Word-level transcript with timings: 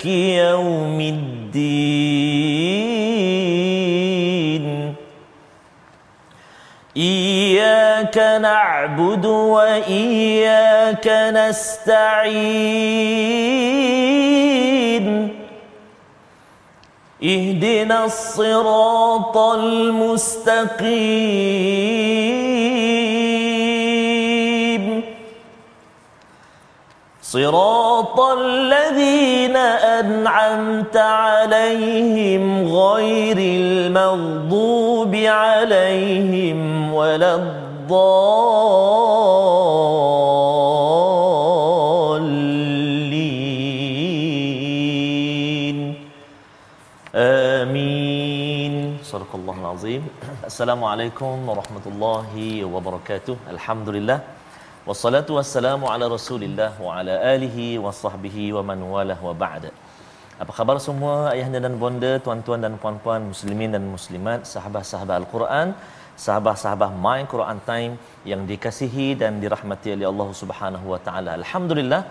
مالك 0.00 0.06
يوم 0.06 1.00
الدين. 1.00 1.84
إياك 6.96 8.18
نعبد 8.42 9.26
وإياك 9.26 11.08
نستعين. 11.34 12.30
اهدنا 17.24 18.04
الصراط 18.04 19.36
المستقيم. 19.36 20.80
صراط 27.30 28.18
الذين 28.20 29.56
أنعمت 30.00 30.96
عليهم 30.96 32.44
غير 32.66 33.38
المغضوب 33.38 35.14
عليهم 35.14 36.58
ولا 36.94 37.34
الضالين. 37.34 38.10
آمين. 47.14 48.74
صدق 49.06 49.30
الله 49.34 49.56
العظيم. 49.60 50.02
السلام 50.50 50.84
عليكم 50.84 51.48
ورحمة 51.48 51.86
الله 51.86 52.64
وبركاته. 52.64 53.36
الحمد 53.50 53.88
لله. 53.88 54.39
Wassalatu 54.88 55.36
wassalamu 55.36 55.84
ala 55.92 56.04
rasulillah 56.08 56.72
wa 56.84 56.90
ala 56.98 57.14
alihi 57.32 57.76
wa 57.84 57.92
sahbihi 57.92 58.44
wa 58.56 58.62
man 58.68 58.80
walah 58.92 59.18
wa 59.26 59.32
ba'da. 59.42 59.70
Apa 60.42 60.52
khabar 60.58 60.76
semua 60.80 61.16
ayahanda 61.32 61.60
dan 61.66 61.74
bonda, 61.82 62.12
tuan-tuan 62.24 62.64
dan 62.64 62.80
puan-puan 62.82 63.20
muslimin 63.32 63.76
dan 63.76 63.84
muslimat, 63.84 64.48
sahabat-sahabat 64.52 65.14
Al-Quran, 65.20 65.76
sahabat-sahabat 66.24 66.96
My 66.96 67.20
Quran 67.32 67.60
Time 67.68 67.92
yang 68.30 68.48
dikasihi 68.50 69.20
dan 69.20 69.36
dirahmati 69.44 69.92
oleh 69.96 70.08
Allah 70.12 70.28
Subhanahu 70.42 70.86
wa 70.96 71.00
taala. 71.08 71.36
Alhamdulillah, 71.40 72.02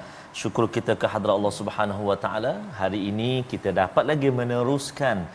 syukur 0.42 0.70
kita 0.70 0.94
ke 0.94 1.10
hadrat 1.14 1.34
Allah 1.40 1.54
Subhanahu 1.62 2.06
wa 2.12 2.18
taala. 2.26 2.54
Hari 2.82 3.02
ini 3.10 3.32
kita 3.50 3.74
dapat 3.82 4.06
lagi 4.12 4.30
meneruskan 4.42 5.26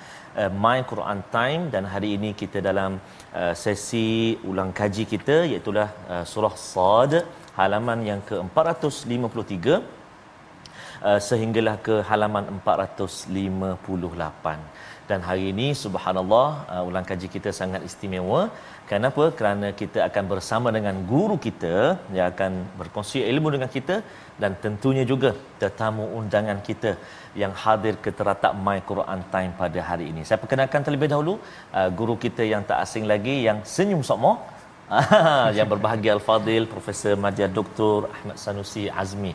uh, 0.42 0.50
My 0.64 0.78
Quran 0.90 1.18
Time 1.36 1.62
dan 1.74 1.84
hari 1.92 2.08
ini 2.16 2.30
kita 2.42 2.58
dalam 2.68 2.92
uh, 3.40 3.54
sesi 3.64 4.08
ulang 4.50 4.70
kaji 4.80 5.04
kita 5.14 5.36
iaitu 5.50 5.70
uh, 5.80 5.90
surah 6.32 6.54
Sad 6.70 7.12
halaman 7.58 7.98
yang 8.10 8.20
ke-453. 8.30 9.68
Uh, 11.08 11.20
sehinggalah 11.28 11.76
ke 11.86 11.94
halaman 12.08 12.44
458 12.64 14.56
dan 15.08 15.20
hari 15.28 15.44
ini 15.52 15.66
subhanallah 15.84 16.48
uh, 16.74 16.88
ulang 16.88 17.06
kaji 17.10 17.28
kita 17.34 17.50
sangat 17.58 17.80
istimewa 17.88 18.40
kenapa 18.90 19.24
kerana 19.38 19.68
kita 19.80 19.98
akan 20.08 20.24
bersama 20.32 20.68
dengan 20.76 20.96
guru 21.12 21.36
kita 21.46 21.74
yang 22.16 22.26
akan 22.32 22.52
berkongsi 22.80 23.20
ilmu 23.32 23.48
dengan 23.54 23.70
kita 23.76 23.96
dan 24.42 24.52
tentunya 24.64 25.04
juga 25.12 25.30
tetamu 25.62 26.04
undangan 26.18 26.58
kita 26.68 26.92
yang 27.42 27.52
hadir 27.62 27.94
ke 28.04 28.10
teratak 28.18 28.52
My 28.66 28.78
Quran 28.90 29.20
Time 29.34 29.52
pada 29.62 29.80
hari 29.90 30.06
ini. 30.12 30.22
Saya 30.28 30.38
perkenalkan 30.42 30.82
terlebih 30.86 31.10
dahulu 31.14 31.34
uh, 31.78 31.88
guru 31.98 32.16
kita 32.24 32.44
yang 32.52 32.62
tak 32.70 32.80
asing 32.84 33.06
lagi 33.12 33.36
yang 33.48 33.60
senyum 33.74 34.02
sokmo 34.10 34.32
yang 35.58 35.68
berbahagia 35.72 36.12
Al-Fadil 36.16 36.64
Profesor 36.74 37.14
Madia 37.24 37.48
Dr. 37.58 38.10
Ahmad 38.14 38.36
Sanusi 38.44 38.84
Azmi. 39.02 39.32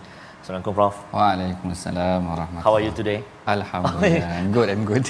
Assalamualaikum 0.50 0.82
Prof. 0.82 0.96
Waalaikumsalam 1.14 2.20
warahmatullahi 2.26 2.66
How 2.66 2.74
are 2.74 2.82
you 2.82 2.90
today? 2.90 3.22
Alhamdulillah. 3.46 4.30
I'm 4.42 4.50
good, 4.50 4.68
I'm 4.74 4.82
good. 4.82 5.06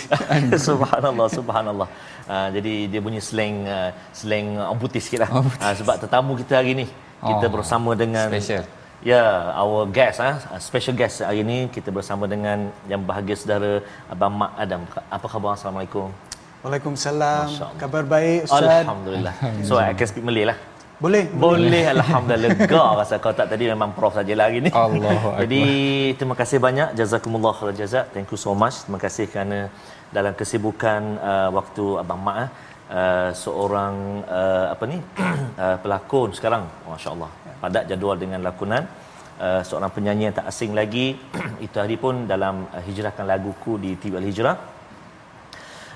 subhanallah, 0.67 1.27
subhanallah. 1.31 1.87
Uh, 2.27 2.47
jadi 2.51 2.91
dia 2.91 2.99
punya 2.99 3.23
slang 3.23 3.63
uh, 3.63 3.95
slang 4.11 4.59
orang 4.59 4.75
putih 4.83 4.99
sikit 4.99 5.23
lah. 5.23 5.31
Uh, 5.39 5.71
sebab 5.79 5.95
tetamu 5.95 6.35
kita 6.35 6.59
hari 6.59 6.75
ni 6.75 6.91
kita 7.23 7.47
Oh, 7.47 7.51
bersama 7.55 7.95
dengan 7.95 8.27
special. 8.27 8.67
Ya, 8.99 9.15
yeah, 9.15 9.31
our 9.55 9.87
guest 9.87 10.19
ah, 10.19 10.43
uh, 10.51 10.59
special 10.59 10.91
guest 10.99 11.23
hari 11.23 11.39
ini 11.47 11.71
kita 11.71 11.87
bersama 11.87 12.27
dengan 12.27 12.67
yang 12.91 12.99
bahagia 13.07 13.39
saudara 13.39 13.79
Abang 14.11 14.35
Mak 14.35 14.51
Adam. 14.59 14.83
Apa 15.07 15.23
khabar? 15.23 15.55
Assalamualaikum. 15.55 16.11
Waalaikumsalam. 16.67 17.79
Kabar 17.79 18.03
baik 18.03 18.43
Ustaz? 18.43 18.83
Alhamdulillah. 18.83 19.35
So 19.63 19.79
I 19.79 19.95
can 19.95 20.03
speak 20.03 20.27
Malay 20.27 20.51
lah. 20.51 20.59
Boleh? 21.03 21.23
Boleh 21.43 21.83
alhamdulillah 21.95 22.51
lega 22.59 22.83
rasa 22.99 23.15
kau 23.23 23.31
tak 23.39 23.47
tadi 23.51 23.71
memang 23.73 23.95
prof 23.97 24.11
sajalah 24.19 24.45
hari 24.51 24.59
ni. 24.65 24.71
Akbar. 24.83 25.39
Jadi 25.41 25.63
terima 26.19 26.35
kasih 26.41 26.57
banyak 26.65 26.87
jazakumullah 26.99 27.53
khair 27.57 27.71
jazak. 27.79 28.05
Thank 28.13 28.35
you 28.35 28.39
so 28.45 28.51
much. 28.61 28.83
Terima 28.83 28.99
kasih 29.05 29.25
kerana 29.31 29.59
dalam 30.17 30.33
kesibukan 30.39 31.01
uh, 31.29 31.49
waktu 31.57 31.85
abang 32.03 32.19
Mak 32.27 32.37
eh, 32.43 32.47
uh, 32.99 33.29
seorang 33.43 33.95
uh, 34.39 34.65
apa 34.73 34.83
ni 34.91 34.97
uh, 35.63 35.77
pelakon 35.83 36.35
sekarang 36.37 36.63
masya-Allah. 36.91 37.31
Padat 37.63 37.83
jadual 37.91 38.19
dengan 38.23 38.43
lakonan 38.47 38.83
uh, 39.39 39.61
seorang 39.69 39.91
penyanyi 39.95 40.23
yang 40.27 40.35
tak 40.39 40.51
asing 40.51 40.75
lagi 40.75 41.15
itu 41.65 41.77
hari 41.83 41.95
pun 42.03 42.27
dalam 42.33 42.67
uh, 42.75 42.83
hijrahkan 42.87 43.23
laguku 43.23 43.79
di 43.79 43.95
TV 44.01 44.19
Al 44.19 44.27
Hijrah 44.27 44.55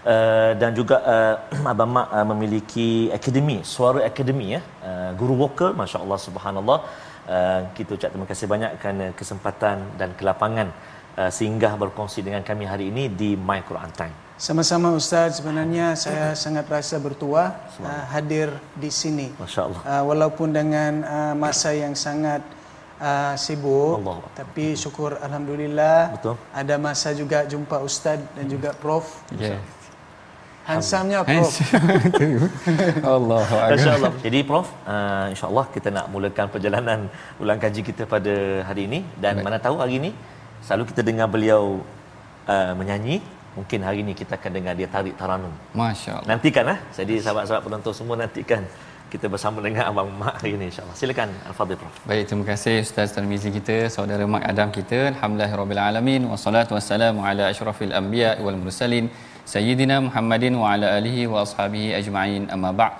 Uh, 0.04 0.52
dan 0.62 0.72
juga 0.76 1.00
uh, 1.00 1.36
Abang 1.72 1.92
Mak 1.96 2.08
uh, 2.12 2.26
memiliki 2.32 3.08
akademi, 3.18 3.58
suara 3.64 4.04
akademi 4.10 4.48
ya. 4.56 4.62
Uh, 4.84 5.12
guru 5.20 5.36
vokal 5.44 5.72
masya-Allah 5.82 6.20
subhanallah. 6.28 6.80
Uh, 7.24 7.62
kita 7.72 7.96
ucap 7.96 8.10
terima 8.12 8.28
kasih 8.28 8.48
banyak 8.54 8.72
kerana 8.84 9.06
kesempatan 9.20 9.78
dan 10.00 10.12
kelapangan 10.20 10.68
uh, 11.16 11.32
singgah 11.32 11.74
berkongsi 11.80 12.20
dengan 12.20 12.44
kami 12.50 12.68
hari 12.68 12.92
ini 12.92 13.08
di 13.22 13.40
My 13.40 13.64
Quran 13.70 13.92
Time. 13.96 14.16
Sama-sama 14.36 14.92
Ustaz. 14.92 15.40
Sebenarnya 15.40 15.96
saya 15.96 16.36
sangat 16.36 16.68
rasa 16.68 17.00
bertuah 17.00 17.56
uh, 17.80 18.04
hadir 18.12 18.52
di 18.76 18.92
sini. 18.92 19.32
Masya-Allah. 19.40 19.82
Uh, 19.88 20.04
walaupun 20.12 20.52
dengan 20.52 21.00
uh, 21.08 21.34
masa 21.38 21.72
yang 21.72 21.96
sangat 21.96 22.44
uh, 23.04 23.34
sibuk 23.40 24.00
Allah. 24.00 24.18
tapi 24.40 24.66
syukur 24.80 25.20
alhamdulillah 25.20 26.16
Betul. 26.16 26.36
ada 26.56 26.76
masa 26.80 27.12
juga 27.12 27.44
jumpa 27.44 27.84
ustaz 27.84 28.20
dan 28.36 28.46
juga 28.48 28.72
prof 28.76 29.06
Yeah. 29.34 29.60
Handsome-nya 30.70 31.20
prof 31.28 31.52
Allahu 33.16 33.56
Akbar. 33.60 33.76
Masya-Allah. 33.76 34.12
Jadi 34.26 34.40
Prof, 34.50 34.68
uh, 34.94 35.26
insya-Allah 35.34 35.66
kita 35.76 35.90
nak 35.98 36.06
mulakan 36.14 36.48
perjalanan 36.54 37.00
ulang 37.42 37.60
kaji 37.64 37.82
kita 37.90 38.04
pada 38.14 38.34
hari 38.68 38.84
ini 38.90 39.00
dan 39.24 39.34
Baik. 39.40 39.46
mana 39.46 39.58
tahu 39.66 39.76
hari 39.84 39.96
ini 40.02 40.12
selalu 40.66 40.84
kita 40.92 41.02
dengar 41.10 41.28
beliau 41.36 41.64
uh, 42.54 42.74
menyanyi, 42.80 43.16
mungkin 43.58 43.80
hari 43.88 44.00
ini 44.06 44.14
kita 44.22 44.34
akan 44.40 44.52
dengar 44.58 44.74
dia 44.80 44.88
tarik 44.96 45.16
taranum. 45.22 45.54
Masya-Allah. 45.82 46.28
Nantikan 46.32 46.66
lah. 46.72 46.78
Jadi 46.98 47.16
sahabat-sahabat 47.24 47.64
penonton 47.68 47.94
semua 48.00 48.16
nantikan 48.24 48.64
kita 49.14 49.30
bersama 49.34 49.62
dengan 49.66 49.84
Abang 49.90 50.10
Mak 50.22 50.36
hari 50.42 50.52
ini 50.58 50.66
insya-Allah. 50.72 50.96
Silakan 51.02 51.30
Al-Fadhil 51.50 51.78
Prof. 51.82 51.96
Baik, 52.10 52.24
terima 52.30 52.46
kasih 52.52 52.76
Ustaz 52.86 53.14
Tarmizi 53.16 53.50
kita, 53.58 53.76
saudara 53.96 54.26
Mak 54.36 54.44
Adam 54.52 54.70
kita. 54.78 55.00
Alhamdulillahirabbil 55.14 55.82
alamin 55.90 56.22
wassalatu 56.32 56.74
wassalamu 56.78 57.22
ala 57.30 57.44
asyrafil 57.52 57.94
anbiya 58.00 58.32
wal 58.46 58.58
mursalin 58.64 59.08
sayyidina 59.46 59.96
Muhammadin 60.08 60.54
wa 60.62 60.74
ala 60.74 60.88
alihi 60.98 61.28
wa 61.32 61.44
ashabihi 61.46 61.96
ajma'in. 62.00 62.50
Amma 62.56 62.72
ba'd. 62.72 62.94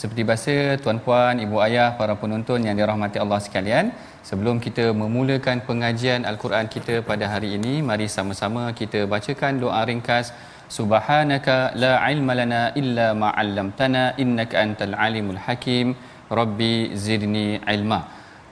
Seperti 0.00 0.22
biasa 0.28 0.54
tuan-puan, 0.82 1.42
ibu 1.44 1.56
ayah, 1.66 1.98
para 1.98 2.14
penonton 2.20 2.62
yang 2.66 2.78
dirahmati 2.78 3.18
Allah 3.18 3.40
sekalian, 3.46 3.90
sebelum 4.28 4.56
kita 4.66 4.84
memulakan 4.94 5.60
pengajian 5.68 6.22
Al-Quran 6.30 6.70
kita 6.74 7.02
pada 7.02 7.26
hari 7.32 7.58
ini, 7.58 7.82
mari 7.82 8.06
sama-sama 8.06 8.70
kita 8.80 9.04
bacakan 9.10 9.58
doa 9.60 9.82
ringkas 9.90 10.30
Subhanaka 10.70 11.74
la 11.82 11.98
ilma 12.14 12.32
lana 12.38 12.62
illa 12.80 13.10
ma 13.20 13.34
'allamtana 13.34 14.14
innaka 14.22 14.54
antal 14.62 14.94
alimul 15.06 15.40
hakim. 15.46 15.98
Rabbi 16.30 16.94
zidni 16.94 17.58
ilma. 17.74 18.00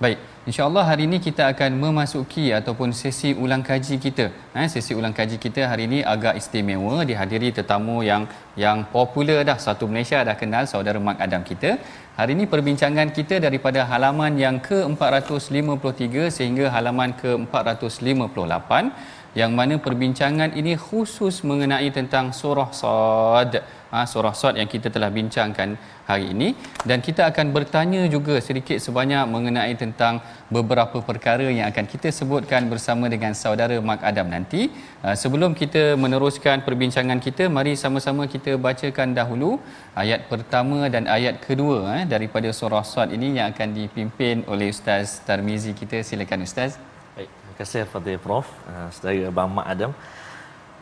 Baik, 0.02 0.18
insya-Allah 0.48 0.84
hari 0.90 1.02
ini 1.08 1.18
kita 1.26 1.42
akan 1.52 1.70
memasuki 1.82 2.44
ataupun 2.58 2.90
sesi 3.00 3.30
ulang 3.44 3.62
kaji 3.68 3.96
kita. 4.04 4.26
Ha, 4.56 4.62
sesi 4.74 4.92
ulang 4.98 5.14
kaji 5.18 5.36
kita 5.44 5.62
hari 5.70 5.84
ini 5.88 5.98
agak 6.14 6.34
istimewa 6.40 6.96
dihadiri 7.10 7.48
tetamu 7.58 7.96
yang 8.10 8.22
yang 8.64 8.78
popular 8.94 9.38
dah 9.48 9.58
satu 9.66 9.84
Malaysia 9.90 10.18
dah 10.28 10.36
kenal 10.42 10.64
saudara 10.72 11.00
Mak 11.08 11.18
Adam 11.26 11.42
kita. 11.50 11.70
Hari 12.18 12.32
ini 12.36 12.44
perbincangan 12.52 13.08
kita 13.18 13.36
daripada 13.46 13.80
halaman 13.90 14.32
yang 14.44 14.56
ke-453 14.68 16.32
sehingga 16.36 16.66
halaman 16.76 17.12
ke-458 17.20 18.70
yang 19.36 19.52
mana 19.58 19.76
perbincangan 19.76 20.56
ini 20.60 20.72
khusus 20.76 21.44
mengenai 21.44 21.88
tentang 21.92 22.32
surah 22.32 22.70
Sad 22.72 23.60
ha, 23.92 24.04
surah 24.12 24.34
Sad 24.40 24.54
yang 24.60 24.68
kita 24.74 24.88
telah 24.94 25.10
bincangkan 25.12 25.76
hari 26.08 26.32
ini 26.32 26.48
dan 26.88 26.98
kita 27.06 27.28
akan 27.30 27.52
bertanya 27.56 28.02
juga 28.14 28.40
sedikit 28.40 28.78
sebanyak 28.80 29.24
mengenai 29.28 29.72
tentang 29.82 30.24
beberapa 30.56 30.98
perkara 31.04 31.46
yang 31.52 31.68
akan 31.68 31.84
kita 31.92 32.08
sebutkan 32.18 32.68
bersama 32.72 33.12
dengan 33.14 33.32
saudara 33.36 33.76
Mak 33.88 34.00
Adam 34.10 34.28
nanti. 34.32 34.72
Ha, 35.04 35.12
sebelum 35.22 35.52
kita 35.52 35.96
meneruskan 36.00 36.64
perbincangan 36.66 37.20
kita, 37.20 37.46
mari 37.52 37.76
sama-sama 37.76 38.24
kita 38.34 38.56
bacakan 38.56 39.12
dahulu 39.12 39.50
ayat 39.92 40.24
pertama 40.32 40.88
dan 40.88 41.04
ayat 41.04 41.36
kedua 41.44 41.78
ha, 41.88 41.96
daripada 42.14 42.48
surah 42.60 42.84
Sad 42.84 43.12
ini 43.16 43.36
yang 43.36 43.52
akan 43.52 43.68
dipimpin 43.76 44.48
oleh 44.48 44.72
Ustaz 44.72 45.20
Tarmizi 45.28 45.72
kita. 45.76 46.00
Silakan 46.00 46.48
Ustaz. 46.48 46.97
Kasih 47.58 47.90
kepada 47.90 48.12
Prof. 48.22 48.46
Uh, 48.70 48.86
saudara 48.94 49.34
Abang 49.34 49.50
Mak 49.50 49.66
Adam 49.66 49.92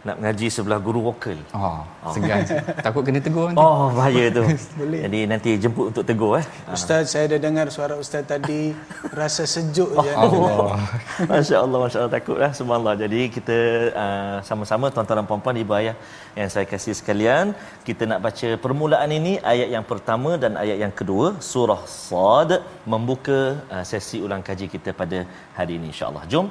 nak 0.06 0.16
mengaji 0.22 0.46
sebelah 0.46 0.78
guru 0.78 1.10
vokal. 1.10 1.34
Oh, 1.50 1.82
segan. 2.14 2.46
Takut 2.86 3.02
kena 3.02 3.18
tegur 3.18 3.50
nanti. 3.50 3.58
Oh, 3.58 3.90
bahaya 3.90 4.30
tu. 4.30 4.46
Boleh. 4.78 5.00
Jadi 5.02 5.20
nanti 5.26 5.50
jemput 5.58 5.90
untuk 5.90 6.04
tegur 6.06 6.38
eh. 6.38 6.46
Ustaz, 6.70 7.10
saya 7.10 7.26
dah 7.34 7.40
dengar 7.42 7.66
suara 7.74 7.98
Ustaz 7.98 8.22
tadi 8.22 8.70
rasa 9.18 9.42
sejuk 9.50 9.98
oh, 9.98 10.06
je. 10.06 10.12
Allah. 10.14 10.78
Masya-Allah, 11.26 11.78
masya-Allah 11.90 12.12
takutlah 12.12 12.50
subhanallah. 12.54 12.94
Jadi 13.02 13.20
kita 13.34 13.58
uh, 13.90 14.36
sama-sama 14.46 14.94
tuan-tuan 14.94 15.18
dan 15.18 15.26
puan-puan 15.26 15.58
ibu 15.58 15.74
ayah 15.74 15.98
yang 16.38 16.48
saya 16.54 16.66
kasih 16.72 16.94
sekalian, 17.00 17.44
kita 17.86 18.02
nak 18.10 18.20
baca 18.26 18.48
permulaan 18.64 19.10
ini 19.18 19.32
ayat 19.52 19.68
yang 19.74 19.84
pertama 19.90 20.30
dan 20.42 20.52
ayat 20.62 20.78
yang 20.84 20.94
kedua. 20.98 21.26
Surah 21.50 21.82
Sad 21.88 22.50
membuka 22.92 23.38
uh, 23.74 23.84
sesi 23.90 24.18
ulang 24.26 24.42
kaji 24.48 24.66
kita 24.74 24.90
pada 25.00 25.18
hari 25.58 25.72
ini 25.78 25.86
insya-Allah. 25.92 26.24
Jom 26.32 26.46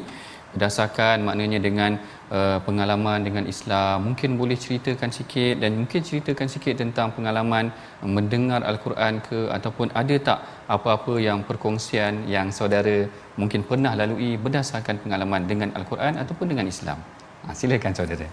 berdasarkan 0.54 1.26
maknanya 1.28 1.60
dengan 1.68 1.92
uh, 2.30 2.58
pengalaman 2.66 3.20
dengan 3.28 3.46
Islam 3.54 3.96
mungkin 4.08 4.38
boleh 4.42 4.58
ceritakan 4.64 5.10
sikit 5.18 5.62
dan 5.62 5.72
mungkin 5.82 6.02
ceritakan 6.10 6.48
sikit 6.54 6.76
tentang 6.82 7.10
pengalaman 7.18 7.74
uh, 8.02 8.10
mendengar 8.18 8.62
al-Quran 8.72 9.20
ke 9.28 9.50
ataupun 9.58 9.90
ada 10.02 10.16
tak 10.30 10.40
apa-apa 10.76 11.14
yang 11.28 11.42
perkongsian 11.50 12.30
yang 12.36 12.50
saudara 12.54 13.10
mungkin 13.42 13.66
pernah 13.66 13.94
lalui 13.98 14.38
berdasarkan 14.38 15.02
pengalaman 15.04 15.44
dengan 15.50 15.70
al-Quran 15.78 16.22
ataupun 16.22 16.48
dengan 16.54 16.66
Islam. 16.70 16.98
Ha, 17.44 17.52
silakan 17.52 17.92
saudara. 17.92 18.28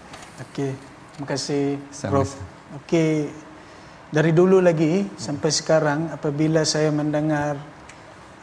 Okey, 0.45 0.71
terima 1.11 1.27
kasih 1.27 1.65
Sama-sama. 1.91 2.11
Prof. 2.13 2.31
Okey, 2.79 3.27
dari 4.11 4.31
dulu 4.31 4.63
lagi 4.63 5.07
sampai 5.19 5.51
sekarang 5.51 6.11
apabila 6.15 6.63
saya 6.63 6.91
mendengar 6.91 7.59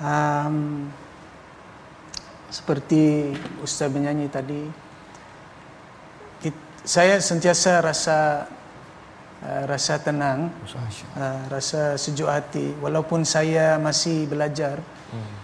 um, 0.00 0.88
seperti 2.48 3.32
Ustaz 3.60 3.92
menyanyi 3.92 4.28
tadi, 4.32 4.88
saya 6.88 7.20
sentiasa 7.20 7.84
rasa 7.84 8.48
uh, 9.44 9.62
rasa 9.68 10.00
tenang, 10.00 10.48
uh, 11.12 11.42
rasa 11.52 12.00
sejuk 12.00 12.24
hati. 12.24 12.72
Walaupun 12.80 13.28
saya 13.28 13.76
masih 13.76 14.24
belajar, 14.24 14.80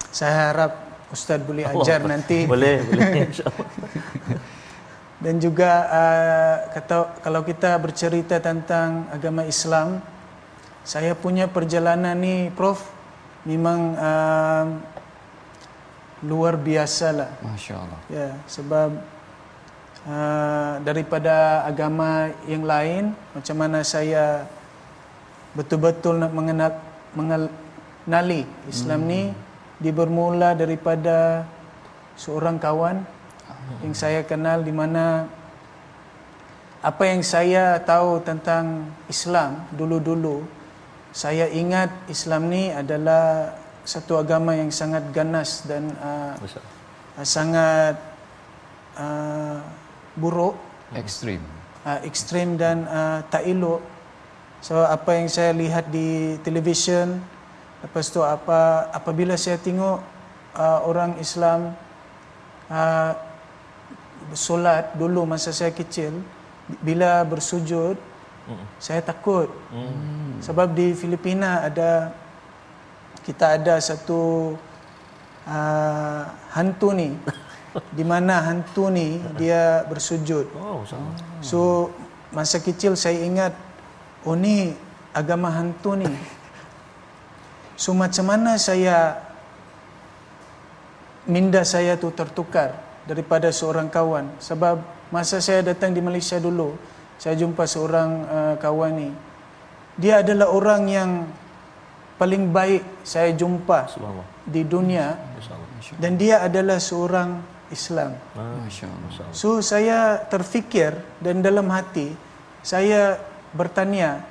saya 0.08 0.50
harap 0.50 0.72
Ustaz 1.12 1.44
boleh 1.44 1.68
ajar 1.76 2.00
Allah. 2.00 2.16
nanti. 2.16 2.48
boleh 2.48 2.80
boleh 2.88 3.28
Dan 5.24 5.40
juga 5.40 5.88
uh, 5.88 6.56
kata 6.72 7.20
kalau 7.24 7.40
kita 7.44 7.76
bercerita 7.80 8.40
tentang 8.40 9.08
agama 9.12 9.44
Islam, 9.44 10.00
saya 10.84 11.16
punya 11.16 11.48
perjalanan 11.48 12.16
ni, 12.16 12.52
Prof, 12.52 12.84
memang 13.48 13.96
uh, 13.96 14.64
luar 16.24 16.56
biasa 16.56 17.06
lah. 17.12 17.30
Masya-Allah. 17.44 18.00
Ya, 18.08 18.28
sebab 18.48 18.90
uh, 20.08 20.72
daripada 20.80 21.68
agama 21.68 22.32
yang 22.48 22.64
lain, 22.64 23.12
macam 23.36 23.56
mana 23.60 23.84
saya 23.84 24.48
betul-betul 25.54 26.18
nak 26.18 26.32
mengenal 26.32 26.72
mengenali 27.14 28.42
Islam 28.66 29.06
ni, 29.06 29.30
dia 29.78 29.92
bermula 29.94 30.56
daripada 30.56 31.46
seorang 32.18 32.58
kawan 32.58 33.06
yang 33.82 33.94
saya 33.94 34.20
kenal 34.26 34.60
di 34.60 34.74
mana 34.74 35.26
apa 36.84 37.02
yang 37.08 37.24
saya 37.24 37.80
tahu 37.80 38.20
tentang 38.20 38.92
Islam 39.08 39.64
dulu-dulu 39.72 40.44
saya 41.14 41.48
ingat 41.48 41.88
Islam 42.12 42.52
ni 42.52 42.68
adalah 42.68 43.56
satu 43.84 44.16
agama 44.16 44.56
yang 44.56 44.72
sangat 44.72 45.04
ganas 45.12 45.62
dan 45.68 45.92
uh, 46.00 46.34
masyaallah 46.40 46.72
sangat 47.22 47.94
uh, 48.98 49.62
buruk. 50.18 50.58
Ekstrim. 50.94 51.38
uh, 51.86 52.00
ekstrim 52.02 52.58
dan 52.58 52.86
uh, 52.90 53.22
tak 53.30 53.46
elok. 53.46 53.78
So 54.64 54.80
apa 54.82 55.20
yang 55.20 55.28
saya 55.28 55.52
lihat 55.52 55.92
di 55.92 56.40
televisyen 56.40 57.20
lepas 57.84 58.08
tu 58.08 58.24
apa 58.24 58.88
apabila 58.96 59.36
saya 59.36 59.60
tengok 59.60 60.00
uh, 60.56 60.80
orang 60.88 61.20
Islam 61.20 61.76
uh, 62.72 63.12
solat 64.32 64.96
dulu 64.96 65.28
masa 65.28 65.52
saya 65.52 65.70
kecil 65.70 66.24
bila 66.80 67.20
bersujud 67.28 68.00
saya 68.80 69.00
takut. 69.00 69.48
Sebab 70.40 70.76
di 70.76 70.92
Filipina 70.92 71.64
ada 71.64 72.12
kita 73.24 73.56
ada 73.56 73.80
satu 73.80 74.52
uh, 75.48 76.22
hantu 76.52 76.92
ni. 76.92 77.10
Di 77.98 78.06
mana 78.06 78.38
hantu 78.38 78.86
ni 78.86 79.18
dia 79.34 79.82
bersujud. 79.90 80.46
Oh 80.54 80.86
So 81.42 81.90
masa 82.30 82.62
kecil 82.62 82.94
saya 82.94 83.18
ingat 83.26 83.50
oh 84.22 84.38
ni 84.38 84.76
agama 85.10 85.50
hantu 85.50 85.98
ni. 85.98 86.06
So 87.74 87.90
macam 87.90 88.30
mana 88.30 88.54
saya 88.62 89.18
minda 91.26 91.66
saya 91.66 91.98
tu 91.98 92.14
tertukar 92.14 92.78
daripada 93.10 93.50
seorang 93.50 93.90
kawan? 93.90 94.38
Sebab 94.38 94.78
masa 95.10 95.42
saya 95.42 95.66
datang 95.66 95.90
di 95.90 95.98
Malaysia 95.98 96.38
dulu 96.38 96.78
saya 97.18 97.34
jumpa 97.34 97.66
seorang 97.66 98.10
uh, 98.26 98.54
kawan 98.62 98.92
ni. 98.94 99.10
Dia 99.98 100.22
adalah 100.22 100.50
orang 100.50 100.82
yang 100.86 101.10
paling 102.24 102.48
baik 102.48 103.04
saya 103.04 103.36
jumpa 103.36 103.92
Subhanallah. 103.92 104.24
di 104.48 104.64
dunia 104.64 105.12
dan 106.00 106.16
dia 106.16 106.40
adalah 106.40 106.80
seorang 106.80 107.44
Islam. 107.68 108.16
Allah. 108.32 109.28
So 109.36 109.60
saya 109.60 110.24
terfikir 110.24 110.96
dan 111.20 111.44
dalam 111.44 111.68
hati 111.68 112.16
saya 112.64 113.20
bertanya 113.52 114.24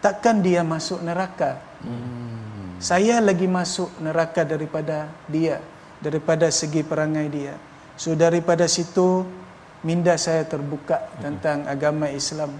takkan 0.00 0.40
dia 0.40 0.64
masuk 0.64 1.04
neraka? 1.04 1.60
Hmm. 1.84 2.80
Saya 2.80 3.20
lagi 3.20 3.44
masuk 3.44 3.92
neraka 4.00 4.40
daripada 4.48 5.12
dia 5.28 5.60
daripada 6.00 6.48
segi 6.48 6.80
perangai 6.80 7.28
dia. 7.28 7.60
So 8.00 8.16
daripada 8.16 8.64
situ 8.72 9.28
minda 9.84 10.16
saya 10.16 10.48
terbuka 10.48 11.12
tentang 11.20 11.68
agama 11.68 12.08
Islam 12.08 12.56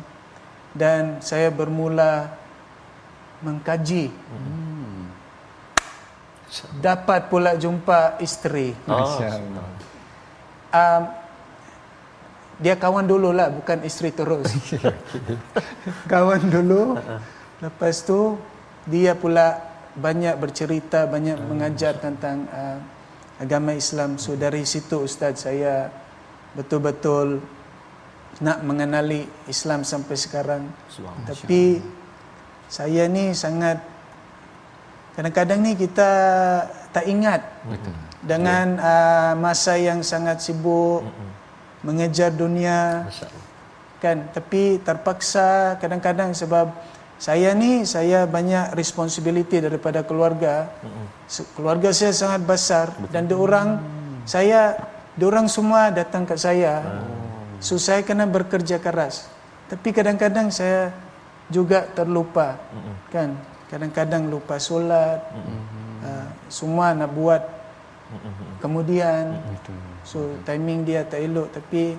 dan 0.77 1.25
saya 1.25 1.49
bermula 1.49 2.45
mengkaji. 3.45 4.09
Hmm. 4.09 4.64
Dapat 6.79 7.33
pula 7.33 7.59
jumpa 7.59 8.19
isteri. 8.23 8.77
Masya 8.87 9.27
Allah. 9.29 9.67
um, 10.71 11.03
dia 12.63 12.79
kawan 12.79 13.07
dulu 13.07 13.35
lah 13.35 13.51
bukan 13.51 13.83
isteri 13.83 14.15
terus. 14.15 14.47
Kawan 16.13 16.43
dulu 16.47 16.95
lepas 17.59 18.05
tu 18.07 18.39
dia 18.87 19.19
pula 19.19 19.59
banyak 19.95 20.35
bercerita 20.39 21.07
banyak 21.07 21.39
mengajar 21.47 21.99
tentang 21.99 22.47
uh, 22.51 22.79
agama 23.43 23.75
Islam. 23.75 24.19
So 24.23 24.39
dari 24.39 24.63
situ 24.63 25.03
ustaz 25.03 25.47
saya 25.47 25.91
betul-betul 26.55 27.43
nak 28.43 28.63
mengenali 28.67 29.27
Islam 29.47 29.83
sampai 29.87 30.17
sekarang. 30.19 30.63
Tapi 31.27 31.83
saya 32.67 33.07
ni 33.07 33.35
sangat 33.35 33.94
kadang-kadang 35.15 35.59
ni 35.63 35.73
kita 35.79 36.11
tak 36.91 37.05
ingat 37.07 37.43
Betul. 37.67 37.95
dengan 38.23 38.67
uh, 38.79 39.33
masa 39.39 39.79
yang 39.79 40.03
sangat 40.03 40.43
sibuk 40.43 41.07
mengejar 41.85 42.35
dunia. 42.35 43.07
Kan? 44.03 44.29
Tapi 44.35 44.83
terpaksa 44.83 45.79
kadang-kadang 45.79 46.35
sebab 46.37 46.73
saya 47.21 47.55
ni 47.55 47.87
saya 47.87 48.27
banyak 48.27 48.75
responsibility 48.75 49.63
daripada 49.63 50.03
keluarga. 50.03 50.69
Se- 51.31 51.47
keluarga 51.55 51.95
saya 51.95 52.13
sangat 52.13 52.43
besar. 52.43 52.87
Dan 53.09 53.31
diorang 53.31 53.81
saya 54.27 54.77
diorang 55.15 55.47
semua 55.47 55.95
datang 55.95 56.27
ke 56.27 56.35
saya. 56.35 56.83
So 57.63 57.79
saya 57.79 58.03
kena 58.03 58.27
bekerja 58.27 58.83
keras. 58.83 59.31
Tapi 59.71 59.95
kadang-kadang 59.95 60.53
saya 60.53 60.93
juga 61.49 61.87
terlupa. 61.97 62.61
Kan 63.09 63.54
kadang-kadang 63.69 64.29
lupa 64.29 64.57
solat 64.59 65.21
uh, 66.05 66.29
semua 66.49 66.93
nak 66.93 67.11
buat. 67.13 67.43
Kemudian 68.61 69.41
so 70.07 70.39
timing 70.47 70.85
dia 70.85 71.03
tak 71.03 71.25
elok 71.25 71.51
tapi 71.51 71.97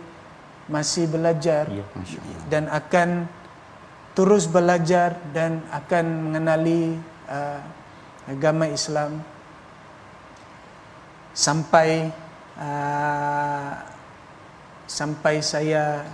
masih 0.66 1.06
belajar 1.06 1.68
Ya. 1.70 1.84
dan 2.50 2.64
akan 2.72 3.30
terus 4.16 4.48
belajar 4.48 5.20
dan 5.36 5.60
akan 5.70 6.06
mengenali 6.30 6.96
uh, 7.28 7.60
agama 8.26 8.66
Islam 8.72 9.20
sampai 11.36 12.10
uh, 12.56 13.72
sampai 14.88 15.44
saya 15.44 16.06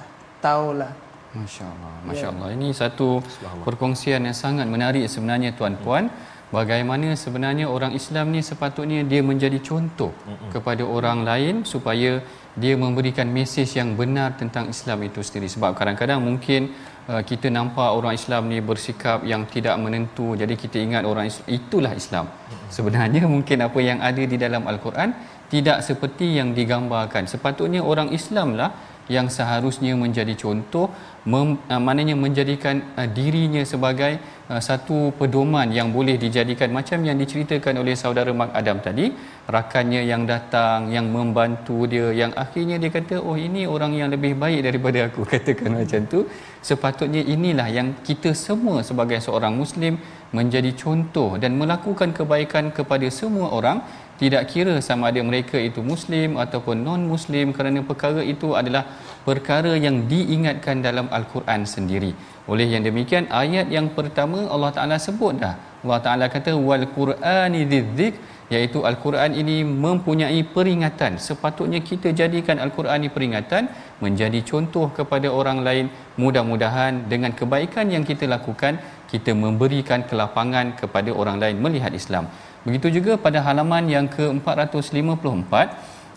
tahulah 0.42 0.92
Masya 1.32 1.64
Allah, 1.64 1.94
Masya 2.04 2.28
Allah. 2.28 2.50
Ini 2.52 2.68
satu 2.76 3.24
perkongsian 3.64 4.28
yang 4.28 4.36
sangat 4.36 4.68
menarik 4.68 5.08
sebenarnya 5.08 5.56
tuan-puan. 5.56 6.12
Bagaimana 6.52 7.16
sebenarnya 7.16 7.72
orang 7.72 7.96
Islam 7.96 8.36
ni 8.36 8.44
sepatutnya 8.44 9.08
dia 9.08 9.24
menjadi 9.24 9.56
contoh 9.64 10.12
kepada 10.52 10.84
orang 10.84 11.24
lain 11.24 11.64
supaya 11.64 12.20
dia 12.60 12.76
memberikan 12.76 13.32
mesej 13.32 13.80
yang 13.80 13.96
benar 13.96 14.36
tentang 14.36 14.68
Islam 14.68 15.08
itu 15.08 15.24
sendiri. 15.24 15.48
Sebab 15.48 15.72
kadang-kadang 15.72 16.20
mungkin 16.20 16.76
uh, 17.08 17.24
kita 17.24 17.48
nampak 17.48 17.96
orang 17.96 18.20
Islam 18.20 18.52
ni 18.52 18.60
bersikap 18.60 19.24
yang 19.24 19.48
tidak 19.48 19.80
menentu. 19.80 20.36
Jadi 20.36 20.60
kita 20.60 20.76
ingat 20.84 21.08
orang 21.08 21.32
Islam, 21.32 21.48
itulah 21.48 21.94
Islam. 21.96 22.28
Sebenarnya 22.68 23.24
mungkin 23.32 23.64
apa 23.64 23.80
yang 23.80 24.04
ada 24.04 24.20
di 24.20 24.36
dalam 24.36 24.68
Al-Quran 24.68 25.16
tidak 25.48 25.80
seperti 25.88 26.36
yang 26.36 26.52
digambarkan. 26.52 27.32
Sepatutnya 27.32 27.80
orang 27.80 28.12
Islam 28.12 28.60
lah 28.60 28.76
yang 29.12 29.28
seharusnya 29.28 29.96
menjadi 29.96 30.36
contoh 30.40 30.92
mem, 31.26 31.58
uh, 31.70 31.82
maknanya 31.82 32.16
menjadikan 32.18 32.82
uh, 32.98 33.06
dirinya 33.06 33.62
sebagai 33.62 34.18
uh, 34.50 34.62
satu 34.68 35.14
pedoman 35.20 35.70
yang 35.70 35.94
boleh 35.94 36.16
dijadikan 36.18 36.74
macam 36.74 37.06
yang 37.06 37.18
diceritakan 37.22 37.78
oleh 37.82 37.94
saudara 37.94 38.34
Mak 38.34 38.52
Adam 38.58 38.78
tadi. 38.82 39.14
Rakannya 39.52 40.02
yang 40.08 40.24
datang 40.26 40.90
yang 40.96 41.12
membantu 41.12 41.86
dia 41.92 42.10
yang 42.22 42.32
akhirnya 42.44 42.80
dia 42.82 42.92
kata 42.98 43.20
oh 43.20 43.36
ini 43.36 43.68
orang 43.68 43.94
yang 44.00 44.10
lebih 44.16 44.34
baik 44.44 44.62
daripada 44.68 45.00
aku 45.10 45.22
katakan 45.32 45.78
macam 45.78 46.02
tu. 46.14 46.20
Sepatutnya 46.62 47.22
inilah 47.26 47.68
yang 47.70 47.88
kita 48.08 48.32
semua 48.38 48.86
sebagai 48.86 49.18
seorang 49.18 49.54
muslim 49.62 49.98
menjadi 50.32 50.72
contoh 50.82 51.36
dan 51.42 51.58
melakukan 51.62 52.10
kebaikan 52.18 52.72
kepada 52.72 53.08
semua 53.10 53.50
orang 53.52 53.82
tidak 54.22 54.44
kira 54.52 54.74
sama 54.88 55.10
ada 55.10 55.22
mereka 55.30 55.58
itu 55.70 55.82
muslim 55.92 56.38
ataupun 56.44 56.78
non 56.88 57.02
muslim 57.14 57.48
kerana 57.58 57.80
perkara 57.90 58.22
itu 58.34 58.50
adalah 58.60 58.84
perkara 59.28 59.74
yang 59.86 59.96
diingatkan 60.12 60.86
dalam 60.88 61.08
al-Quran 61.18 61.62
sendiri. 61.76 62.12
Oleh 62.52 62.68
yang 62.74 62.84
demikian 62.90 63.26
ayat 63.42 63.68
yang 63.76 63.88
pertama 63.98 64.40
Allah 64.54 64.72
Taala 64.76 64.98
sebut 65.08 65.34
dah. 65.44 65.56
Allah 65.84 66.00
Taala 66.06 66.26
kata 66.36 66.54
wal 66.68 66.86
Qur'ani 66.98 67.62
dzikr 67.74 68.18
iaitu 68.54 68.80
al-Quran 68.90 69.32
ini 69.42 69.58
mempunyai 69.86 70.40
peringatan. 70.56 71.14
Sepatutnya 71.28 71.80
kita 71.90 72.10
jadikan 72.22 72.58
al-Quran 72.66 72.98
ini 73.02 73.10
peringatan 73.16 73.64
menjadi 74.04 74.40
contoh 74.50 74.88
kepada 74.98 75.28
orang 75.40 75.60
lain. 75.68 75.86
Mudah-mudahan 76.24 77.08
dengan 77.14 77.32
kebaikan 77.40 77.88
yang 77.96 78.06
kita 78.12 78.28
lakukan 78.36 78.78
kita 79.12 79.32
memberikan 79.44 80.02
kelapangan 80.10 80.68
kepada 80.80 81.12
orang 81.22 81.38
lain 81.44 81.58
melihat 81.66 81.92
Islam. 82.02 82.28
Begitu 82.66 82.88
juga 82.98 83.14
pada 83.26 83.40
halaman 83.46 83.84
yang 83.96 84.06
ke-454 84.16 85.54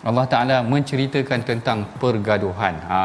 Allah 0.09 0.25
Taala 0.33 0.57
menceritakan 0.73 1.41
tentang 1.51 1.79
pergaduhan. 2.03 2.75
Ha 2.89 2.99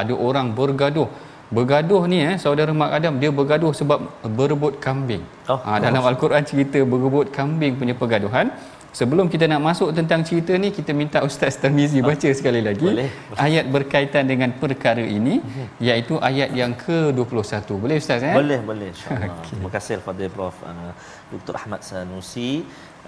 ada 0.00 0.14
orang 0.28 0.52
bergaduh. 0.58 1.08
Bergaduh 1.56 2.02
ni 2.12 2.18
eh 2.30 2.36
saudara 2.42 2.72
Mak 2.80 2.90
Adam 2.98 3.14
dia 3.22 3.30
bergaduh 3.38 3.72
sebab 3.78 3.98
berebut 4.38 4.76
kambing. 4.84 5.24
Oh. 5.52 5.58
ha 5.66 5.80
dalam 5.84 6.04
al-Quran 6.10 6.44
cerita 6.50 6.80
berebut 6.92 7.32
kambing 7.38 7.80
punya 7.80 7.94
pergaduhan. 8.02 8.48
Sebelum 8.92 9.26
kita 9.32 9.48
nak 9.48 9.60
masuk 9.68 9.88
tentang 9.96 10.20
cerita 10.28 10.52
ni 10.62 10.68
kita 10.78 10.92
minta 10.92 11.18
Ustaz 11.28 11.56
Tarmizi 11.60 12.04
baca 12.04 12.28
sekali 12.38 12.60
lagi 12.60 12.84
Boleh. 12.84 13.08
ayat 13.40 13.64
berkaitan 13.74 14.28
dengan 14.28 14.52
perkara 14.62 15.00
ini 15.00 15.40
iaitu 15.80 16.20
ayat 16.20 16.52
yang 16.60 16.72
ke-21. 16.76 17.72
Boleh 17.84 17.96
Ustaz 18.02 18.20
eh? 18.20 18.36
Boleh, 18.36 18.60
boleh 18.60 18.88
insya-Allah. 18.92 19.20
Okay. 19.42 19.56
Terima 19.56 19.70
kasih 19.72 19.94
kepada 20.00 20.24
Prof 20.34 20.56
uh, 20.70 20.92
Dr. 21.32 21.54
Ahmad 21.60 21.80
Sanusi 21.88 22.50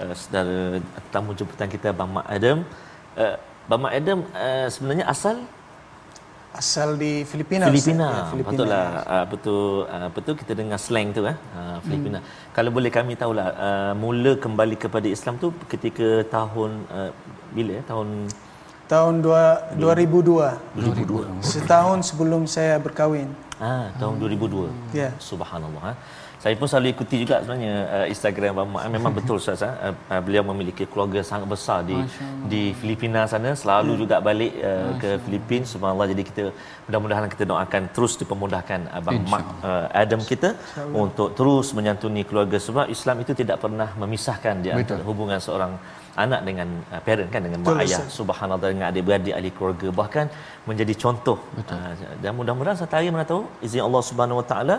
uh, 0.00 0.14
saudara 0.16 0.80
tamu 1.12 1.36
jemputan 1.36 1.68
kita 1.68 1.92
Bang 1.98 2.10
Mak 2.16 2.26
Adam. 2.36 2.58
Uh, 3.12 3.36
Bang 3.68 3.80
Mak 3.84 3.92
Adam 3.98 4.18
uh, 4.32 4.68
sebenarnya 4.72 5.04
asal 5.14 5.36
asal 6.54 6.94
di 6.94 7.26
Filipina 7.26 7.66
Filipina. 7.68 8.30
Ya, 8.30 8.42
Betul 8.46 8.66
lah. 8.70 8.86
Uh, 9.04 9.24
betul 9.32 9.62
uh, 9.90 10.08
betul 10.14 10.34
kita 10.38 10.52
dengar 10.54 10.78
slang 10.78 11.10
tu 11.10 11.22
eh. 11.26 11.36
Uh, 11.52 11.78
Filipina. 11.82 12.18
Hmm. 12.22 12.28
Kalau 12.56 12.70
boleh 12.70 12.90
kami 12.94 13.12
tahulah 13.18 13.46
uh, 13.66 13.92
mula 13.98 14.32
kembali 14.38 14.76
kepada 14.78 15.06
Islam 15.10 15.34
tu 15.42 15.50
ketika 15.66 16.22
tahun 16.30 16.70
uh, 16.88 17.10
bila 17.50 17.70
ya? 17.78 17.82
Tahun 17.90 18.08
tahun 18.84 19.14
dua, 19.24 19.42
2002 19.80 20.76
2002. 20.76 21.40
setahun 21.40 21.98
sebelum 22.12 22.44
saya 22.44 22.76
berkahwin 22.76 23.32
Ah, 23.62 23.86
tahun 24.02 24.18
2002. 24.18 24.66
Ya. 24.92 25.14
Subhanallah. 25.22 25.82
Ha? 25.88 25.92
Saya 26.44 26.54
pun 26.60 26.68
selalu 26.70 26.88
ikuti 26.92 27.16
juga 27.24 27.36
sebenarnya 27.40 27.74
uh, 27.96 28.06
Instagram 28.12 28.52
Abang 28.52 28.70
Mak. 28.76 28.82
Memang 28.96 29.12
betul 29.18 29.36
Ustaz. 29.40 29.64
Uh, 29.64 29.96
uh, 30.12 30.20
beliau 30.26 30.42
memiliki 30.50 30.84
keluarga 30.92 31.20
sangat 31.30 31.48
besar 31.52 31.78
di 31.90 31.96
di 32.52 32.62
Filipina 32.80 33.20
sana. 33.32 33.56
Selalu 33.62 33.92
juga 34.02 34.16
balik 34.28 34.52
uh, 34.70 34.92
ke 35.02 35.10
Filipina. 35.24 35.64
Subhanallah. 35.72 36.08
Jadi 36.12 36.22
kita 36.28 36.44
mudah-mudahan 36.86 37.32
kita 37.34 37.44
doakan 37.52 37.82
terus 37.96 38.14
dipermudahkan 38.20 38.80
Abang 38.98 39.24
Mak 39.32 39.44
uh, 39.68 39.86
Adam 40.02 40.20
kita 40.30 40.50
untuk 41.04 41.32
terus 41.38 41.72
menyantuni 41.78 42.24
keluarga. 42.28 42.60
Sebab 42.66 42.92
Islam 42.96 43.24
itu 43.24 43.32
tidak 43.40 43.58
pernah 43.64 43.88
memisahkan 44.02 44.60
di 44.64 44.68
antara 44.76 45.00
hubungan 45.10 45.40
seorang 45.46 45.72
anak 46.24 46.40
dengan 46.48 46.68
uh, 46.92 47.00
parent 47.06 47.30
kan 47.34 47.40
dengan 47.46 47.58
mak 47.62 47.68
Betul, 47.68 47.82
ayah 47.84 48.00
Ustaz. 48.02 48.16
subhanallah 48.18 48.68
dengan 48.74 48.86
adik-beradik 48.90 49.34
ahli 49.38 49.50
keluarga 49.56 49.88
bahkan 50.00 50.26
menjadi 50.68 50.94
contoh 51.04 51.38
uh, 51.58 51.90
dan 52.22 52.32
mudah-mudahan 52.38 52.78
satu 52.82 52.94
hari 52.98 53.10
mana 53.16 53.26
tahu 53.32 53.42
izin 53.66 53.82
Allah 53.88 54.02
Subhanahu 54.10 54.40
Wa 54.42 54.46
Taala 54.52 54.76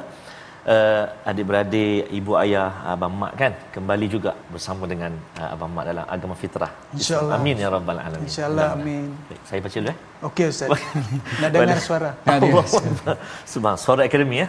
uh, 0.73 1.03
adik-beradik, 1.29 2.09
ibu 2.19 2.31
ayah, 2.43 2.69
abang 2.93 3.13
mak 3.21 3.33
kan 3.41 3.53
kembali 3.75 4.05
juga 4.15 4.31
bersama 4.53 4.83
dengan 4.91 5.11
uh, 5.39 5.53
abang 5.53 5.71
mak 5.75 5.85
dalam 5.89 6.05
agama 6.15 6.35
fitrah. 6.41 6.71
InsyaAllah. 6.97 7.35
Amin 7.37 7.55
ya 7.63 7.69
rabbal 7.75 8.01
alamin. 8.01 8.27
InsyaAllah, 8.27 8.67
amin. 8.77 9.07
Baik, 9.29 9.41
saya 9.47 9.59
baca 9.65 9.77
dulu 9.81 9.91
eh. 9.93 9.97
Okey 10.27 10.45
Ustaz. 10.49 10.69
Nak 11.41 11.49
dengar 11.53 11.79
suara. 11.87 12.11
Subhan 13.51 13.75
suara 13.77 14.01
akademi 14.09 14.41
ya. 14.43 14.47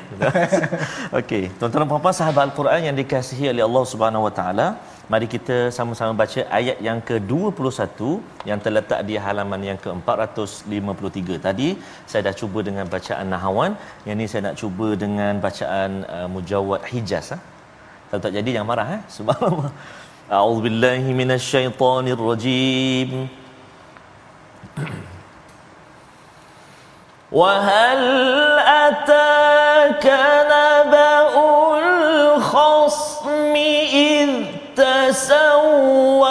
Okey, 1.20 1.52
tuan-tuan 1.61 1.85
dan 1.85 1.88
puan-puan 1.90 2.16
sahabat 2.16 2.42
Al-Quran 2.49 2.80
yang 2.88 2.96
dikasihi 2.96 3.52
oleh 3.52 3.64
Allah 3.68 3.85
Subhanahu 3.92 4.26
Wa 4.28 4.32
Taala, 4.38 4.66
mari 5.12 5.27
kita 5.34 5.58
sama-sama 5.77 6.12
baca 6.22 6.41
ayat 6.60 6.77
yang 6.88 7.00
ke-21 7.10 8.00
yang 8.50 8.60
terletak 8.65 9.00
di 9.10 9.15
halaman 9.25 9.62
yang 9.70 9.80
ke-453. 9.84 11.30
Tadi 11.48 11.70
saya 12.10 12.22
dah 12.27 12.36
cuba 12.41 12.60
dengan 12.68 12.86
bacaan 12.96 13.27
Nahawan, 13.34 13.72
yang 14.08 14.15
ni 14.22 14.25
saya 14.32 14.41
nak 14.48 14.56
cuba 14.62 14.88
dengan 15.03 15.34
bacaan 15.46 15.91
uh, 16.15 16.27
Mujawad 16.34 16.82
Hijaz 16.91 17.27
ah. 17.38 17.41
Kalau 18.10 18.22
tak 18.24 18.34
jadi 18.38 18.50
jangan 18.56 18.70
marah 18.72 18.88
eh. 18.98 19.01
Subhanallah. 19.18 19.72
A'udzubillahi 20.38 21.10
minasyaitonirrajim. 21.22 23.12
وهل 27.32 28.03
أتاك 28.60 30.06
نبأ 30.51 31.32
الخصم 31.80 32.51
إذ 32.51 33.05
تسوروا 35.15 36.25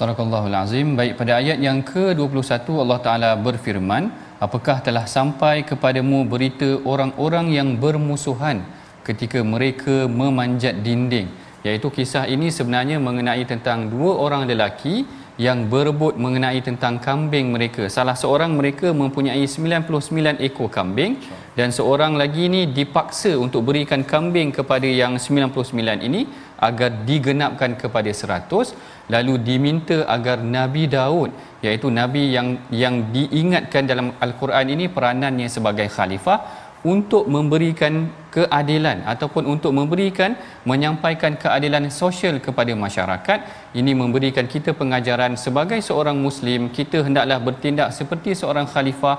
Sadaqallahul 0.00 0.56
Azim. 0.56 0.96
Baik 0.96 1.20
pada 1.20 1.32
ayat 1.40 1.60
yang 1.60 1.84
ke-21 1.84 2.72
Allah 2.84 2.98
Taala 3.04 3.30
berfirman, 3.46 4.08
"Apakah 4.40 4.80
telah 4.84 5.04
sampai 5.04 5.60
kepadamu 5.70 6.24
berita 6.24 6.68
orang-orang 6.92 7.46
yang 7.56 7.68
bermusuhan 7.76 8.64
ketika 9.08 9.40
mereka 9.54 10.08
memanjat 10.20 10.80
dinding?" 10.84 11.28
Iaitu 11.64 11.88
kisah 11.96 12.24
ini 12.34 12.48
sebenarnya 12.48 12.96
mengenai 12.96 13.44
tentang 13.52 13.92
dua 13.92 14.12
orang 14.24 14.48
lelaki 14.48 15.04
yang 15.35 15.67
berebut 15.71 16.15
mengenai 16.15 16.63
tentang 16.63 16.95
kambing 17.03 17.51
mereka. 17.51 17.91
Salah 17.91 18.15
seorang 18.15 18.55
mereka 18.55 18.95
mempunyai 18.95 19.43
99 19.43 20.39
ekor 20.47 20.71
kambing 20.71 21.19
dan 21.59 21.75
seorang 21.75 22.15
lagi 22.15 22.47
ni 22.47 22.71
dipaksa 22.77 23.35
untuk 23.35 23.67
berikan 23.67 24.07
kambing 24.07 24.55
kepada 24.55 24.87
yang 24.87 25.19
99 25.19 26.07
ini 26.07 26.23
agar 26.55 27.03
digenapkan 27.03 27.75
kepada 27.75 28.07
100 28.07 29.11
lalu 29.11 29.33
diminta 29.47 30.07
agar 30.15 30.39
Nabi 30.39 30.87
Daud 30.87 31.31
iaitu 31.65 31.87
nabi 31.99 32.31
yang 32.35 32.47
yang 32.83 32.95
diingatkan 33.15 33.83
dalam 33.91 34.07
al-Quran 34.25 34.65
ini 34.75 34.85
peranannya 34.95 35.49
sebagai 35.55 35.87
khalifah 35.95 36.64
untuk 36.85 37.25
memberikan 37.35 38.13
keadilan 38.35 39.01
ataupun 39.11 39.43
untuk 39.53 39.71
memberikan 39.73 40.37
menyampaikan 40.69 41.33
keadilan 41.43 41.89
sosial 41.89 42.37
kepada 42.45 42.77
masyarakat. 42.85 43.39
Ini 43.79 43.91
memberikan 44.01 44.45
kita 44.45 44.77
pengajaran 44.77 45.33
sebagai 45.45 45.81
seorang 45.81 46.21
muslim 46.25 46.69
kita 46.77 47.01
hendaklah 47.01 47.41
bertindak 47.47 47.89
seperti 47.89 48.37
seorang 48.37 48.69
khalifah 48.69 49.17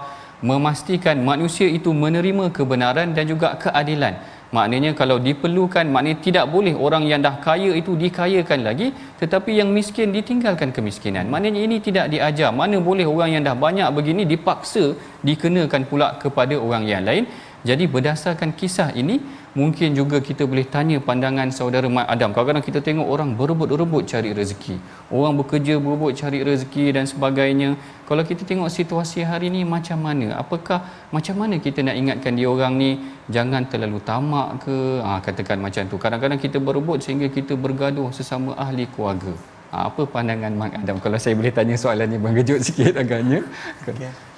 memastikan 0.51 1.17
manusia 1.31 1.67
itu 1.79 1.91
menerima 2.05 2.55
kebenaran 2.57 3.11
dan 3.17 3.25
juga 3.27 3.59
keadilan. 3.65 4.15
Maknanya 4.57 4.91
kalau 4.99 5.17
diperlukan 5.27 5.91
maknanya 5.95 6.19
tidak 6.27 6.45
boleh 6.55 6.75
orang 6.87 7.03
yang 7.11 7.21
dah 7.27 7.35
kaya 7.47 7.71
itu 7.81 7.93
dikayakan 8.03 8.61
lagi 8.69 8.95
tetapi 9.21 9.51
yang 9.59 9.69
miskin 9.75 10.15
ditinggalkan 10.17 10.71
kemiskinan. 10.77 11.27
Maknanya 11.33 11.61
ini 11.67 11.77
tidak 11.87 12.07
diajar. 12.15 12.55
Mana 12.61 12.79
boleh 12.89 13.07
orang 13.15 13.31
yang 13.35 13.43
dah 13.49 13.57
banyak 13.65 13.89
begini 13.97 14.23
dipaksa 14.33 14.95
dikenakan 15.29 15.83
pula 15.91 16.09
kepada 16.23 16.55
orang 16.67 16.87
yang 16.93 17.03
lain 17.09 17.27
jadi 17.67 17.85
berdasarkan 17.95 18.51
kisah 18.61 18.95
ini 19.01 19.19
mungkin 19.61 19.97
juga 19.99 20.19
kita 20.29 20.43
boleh 20.51 20.67
tanya 20.75 20.97
pandangan 21.09 21.49
saudara 21.59 21.89
Mat 21.97 22.07
Adam. 22.15 22.31
Kadang-kadang 22.31 22.65
kita 22.69 22.79
tengok 22.87 23.07
orang 23.15 23.31
berebut-rebut 23.39 24.03
cari 24.13 24.31
rezeki. 24.39 24.77
Orang 25.11 25.35
bekerja 25.41 25.75
berebut 25.85 26.13
cari 26.21 26.39
rezeki 26.49 26.85
dan 26.97 27.05
sebagainya. 27.13 27.75
Kalau 28.09 28.23
kita 28.31 28.47
tengok 28.51 28.71
situasi 28.71 29.27
hari 29.31 29.51
ini 29.51 29.67
macam 29.75 29.99
mana? 30.07 30.39
Apakah 30.43 30.79
macam 31.17 31.35
mana 31.43 31.59
kita 31.67 31.83
nak 31.83 31.97
ingatkan 32.03 32.39
dia 32.39 32.49
orang 32.55 32.79
ni 32.83 32.91
jangan 33.37 33.67
terlalu 33.73 33.99
tamak 34.11 34.63
ke? 34.63 34.77
Ha, 35.03 35.19
katakan 35.27 35.59
macam 35.67 35.83
tu. 35.91 35.99
Kadang-kadang 35.99 36.39
kita 36.39 36.63
berebut 36.69 37.03
sehingga 37.03 37.27
kita 37.33 37.59
bergaduh 37.59 38.15
sesama 38.15 38.55
ahli 38.55 38.87
keluarga. 38.95 39.35
Ha, 39.75 39.91
apa 39.91 40.07
pandangan 40.07 40.55
Mak 40.55 40.73
Adam? 40.85 40.97
Kalau 41.03 41.19
saya 41.19 41.35
boleh 41.35 41.51
tanya 41.51 41.75
soalan 41.75 42.07
ni 42.15 42.19
mengejut 42.23 42.63
sikit 42.63 42.95
agaknya. 43.03 43.43
Okey. 43.91 44.36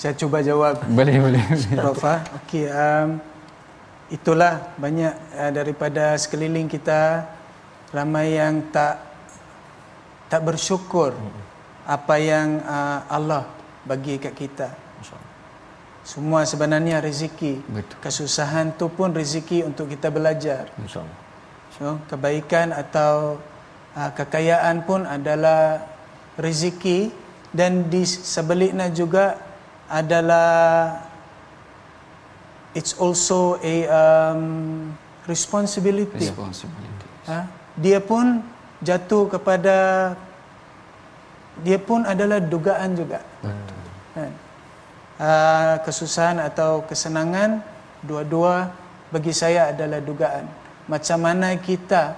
Saya 0.00 0.16
cuba 0.16 0.40
jawab 0.40 0.80
Boleh, 0.88 1.20
boleh. 1.20 1.44
Prof. 1.76 2.00
ah. 2.08 2.24
Okey, 2.40 2.72
um, 2.72 3.20
itulah 4.08 4.72
banyak 4.80 5.12
uh, 5.36 5.52
daripada 5.52 6.16
sekeliling 6.16 6.72
kita 6.72 7.28
ramai 7.92 8.40
yang 8.40 8.64
tak 8.72 8.96
tak 10.32 10.40
bersyukur 10.40 11.12
apa 11.84 12.16
yang 12.16 12.64
uh, 12.64 13.04
Allah 13.12 13.44
bagi 13.84 14.16
kat 14.16 14.32
kita. 14.32 14.72
Semua 16.00 16.48
sebenarnya 16.48 17.04
rezeki. 17.04 17.60
Betul. 17.68 18.00
Kesusahan 18.00 18.72
tu 18.80 18.88
pun 18.88 19.12
rezeki 19.12 19.68
untuk 19.68 19.84
kita 19.84 20.08
belajar. 20.08 20.72
InsyaAllah. 20.80 21.18
So, 21.76 22.00
kebaikan 22.08 22.72
atau 22.72 23.36
uh, 23.92 24.10
kekayaan 24.16 24.80
pun 24.88 25.04
adalah 25.04 25.84
rezeki 26.40 27.12
dan 27.52 27.92
di 27.92 28.08
sebaliknya 28.08 28.88
juga 28.88 29.49
adalah 29.90 31.02
it's 32.78 32.94
also 32.94 33.58
a 33.60 33.90
um, 33.90 34.94
responsibility. 35.26 36.30
Responsibility. 36.30 37.06
Ha? 37.26 37.50
Dia 37.74 37.98
pun 37.98 38.42
jatuh 38.80 39.26
kepada 39.28 39.76
dia 41.60 41.76
pun 41.76 42.06
adalah 42.06 42.40
dugaan 42.40 42.96
juga. 42.96 43.20
Betul. 43.42 43.80
Kan? 44.16 44.32
Uh, 45.20 45.74
kesusahan 45.84 46.40
atau 46.40 46.80
kesenangan 46.88 47.60
dua-dua 48.00 48.72
bagi 49.12 49.36
saya 49.36 49.68
adalah 49.68 50.00
dugaan. 50.00 50.48
Macam 50.88 51.18
mana 51.20 51.52
kita 51.60 52.16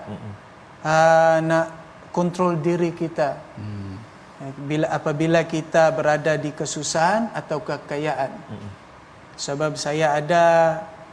uh, 0.87 1.43
nak 1.43 1.67
kontrol 2.15 2.55
diri 2.63 2.95
kita. 2.95 3.35
Hmm. 3.59 3.82
Bila 4.66 4.90
apabila 4.90 5.46
kita 5.46 5.94
berada 5.94 6.35
di 6.35 6.50
kesusahan 6.50 7.31
atau 7.31 7.62
kekayaan. 7.62 8.33
Sebab 9.38 9.78
saya 9.78 10.18
ada 10.18 10.44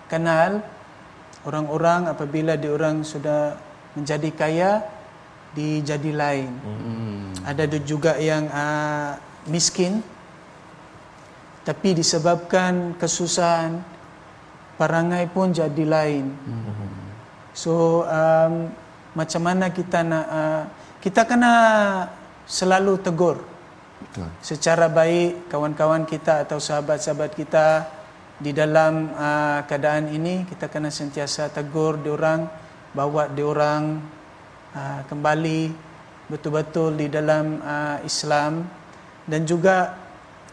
kenal 0.09 0.65
orang-orang 1.45 2.09
apabila 2.09 2.57
diorang 2.57 3.05
sudah 3.05 3.55
menjadi 3.93 4.29
kaya 4.33 4.71
dijadi 5.53 6.11
lain. 6.13 6.51
Ada 7.45 7.65
juga 7.81 8.17
yang 8.17 8.49
uh, 8.49 9.17
miskin 9.47 10.01
tapi 11.63 11.93
disebabkan 11.93 12.97
kesusahan 12.97 13.77
perangai 14.79 15.29
pun 15.29 15.53
jadi 15.53 15.85
lain. 15.85 16.33
So 17.53 18.05
um, 18.09 18.73
macam 19.13 19.41
mana 19.43 19.69
kita 19.69 20.01
nak 20.01 20.25
uh, 20.29 20.63
kita 21.03 21.27
kena 21.29 21.53
selalu 22.49 22.97
tegur. 22.99 23.37
Betul. 23.99 24.31
secara 24.39 24.87
baik 24.87 25.51
kawan-kawan 25.51 26.07
kita 26.07 26.47
atau 26.47 26.55
sahabat-sahabat 26.55 27.35
kita 27.35 27.83
di 28.39 28.55
dalam 28.55 29.11
uh, 29.11 29.59
keadaan 29.67 30.07
ini 30.07 30.47
kita 30.47 30.71
kena 30.71 30.87
sentiasa 30.87 31.51
tegur 31.51 31.99
diorang 31.99 32.47
bawa 32.95 33.27
diorang 33.27 33.99
uh, 34.71 35.03
kembali 35.03 35.75
betul-betul 36.31 36.95
di 36.95 37.11
dalam 37.11 37.59
uh, 37.59 37.99
Islam. 38.07 38.63
Dan 39.27 39.43
juga 39.43 39.99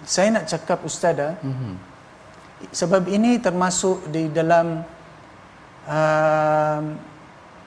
saya 0.02 0.42
nak 0.42 0.50
cakap 0.50 0.82
ustazah 0.82 1.38
Mhm. 1.40 1.72
sebab 2.74 3.06
ini 3.06 3.38
termasuk 3.38 4.10
di 4.10 4.26
dalam 4.34 4.82
uh, 5.86 6.80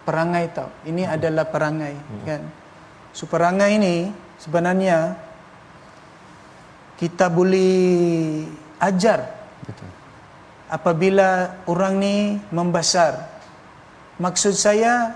perangai 0.03 0.45
tau. 0.51 0.69
Ini 0.83 1.07
adalah 1.07 1.47
perangai 1.47 1.95
kan? 2.27 2.41
so 2.43 2.68
perangai 3.13 3.75
ini 3.75 3.95
sebenarnya 4.39 5.17
kita 6.99 7.31
boleh 7.31 8.43
ajar 8.79 9.23
Betul. 9.63 9.89
apabila 10.67 11.59
orang 11.67 11.95
ni 11.99 12.15
membesar. 12.51 13.39
Maksud 14.19 14.51
saya 14.51 15.15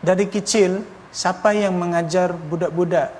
dari 0.00 0.24
kecil 0.32 0.80
siapa 1.12 1.52
yang 1.52 1.76
mengajar 1.76 2.32
budak-budak 2.32 3.12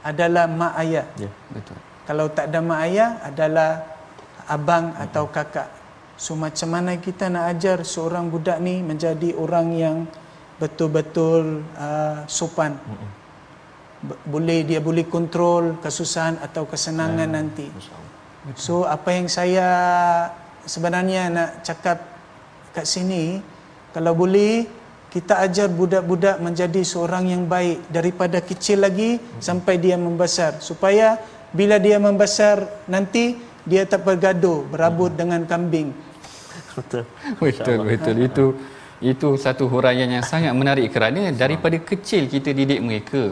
adalah 0.00 0.48
mak 0.48 0.72
ayah. 0.80 1.06
Ya. 1.20 1.28
Betul. 1.52 1.76
Kalau 2.08 2.32
tak 2.32 2.48
ada 2.48 2.60
mak 2.64 2.80
ayah 2.88 3.20
adalah 3.24 3.70
abang 4.48 4.92
atau 4.96 5.28
kakak. 5.28 5.68
So 6.16 6.32
macam 6.32 6.72
mana 6.72 6.96
kita 6.96 7.28
nak 7.28 7.56
ajar 7.56 7.84
seorang 7.84 8.32
budak 8.32 8.56
ni 8.60 8.80
menjadi 8.80 9.36
orang 9.36 9.68
yang 9.76 9.96
betul-betul 10.64 11.60
uh, 11.76 12.24
sopan. 12.24 12.80
Boleh 14.24 14.64
dia 14.64 14.80
boleh 14.80 15.04
kontrol 15.04 15.76
kesusahan 15.84 16.40
atau 16.40 16.64
kesenangan 16.64 17.28
nanti. 17.28 17.68
So 18.56 18.84
apa 18.84 19.12
yang 19.12 19.28
saya 19.28 19.68
sebenarnya 20.64 21.32
nak 21.32 21.50
cakap 21.64 22.00
kat 22.76 22.84
sini 22.84 23.40
kalau 23.92 24.12
boleh 24.12 24.68
kita 25.08 25.46
ajar 25.46 25.70
budak-budak 25.70 26.42
menjadi 26.42 26.82
seorang 26.82 27.30
yang 27.30 27.46
baik 27.46 27.86
daripada 27.86 28.42
kecil 28.42 28.82
lagi 28.82 29.22
sampai 29.38 29.78
dia 29.78 29.94
membesar 29.94 30.58
supaya 30.58 31.22
bila 31.54 31.78
dia 31.78 32.02
membesar 32.02 32.66
nanti 32.90 33.38
dia 33.62 33.86
tak 33.86 34.02
bergaduh 34.04 34.66
berabut 34.68 35.14
dengan 35.14 35.46
kambing. 35.46 35.94
Betul. 36.74 37.06
Betul 37.38 37.78
betul 37.86 38.16
itu 38.18 38.44
itu 39.00 39.28
satu 39.44 39.64
huraian 39.72 40.10
yang 40.16 40.24
sangat 40.32 40.52
menarik 40.60 40.88
kerana 40.94 41.32
daripada 41.42 41.78
kecil 41.90 42.30
kita 42.34 42.50
didik 42.58 42.80
mereka. 42.86 43.22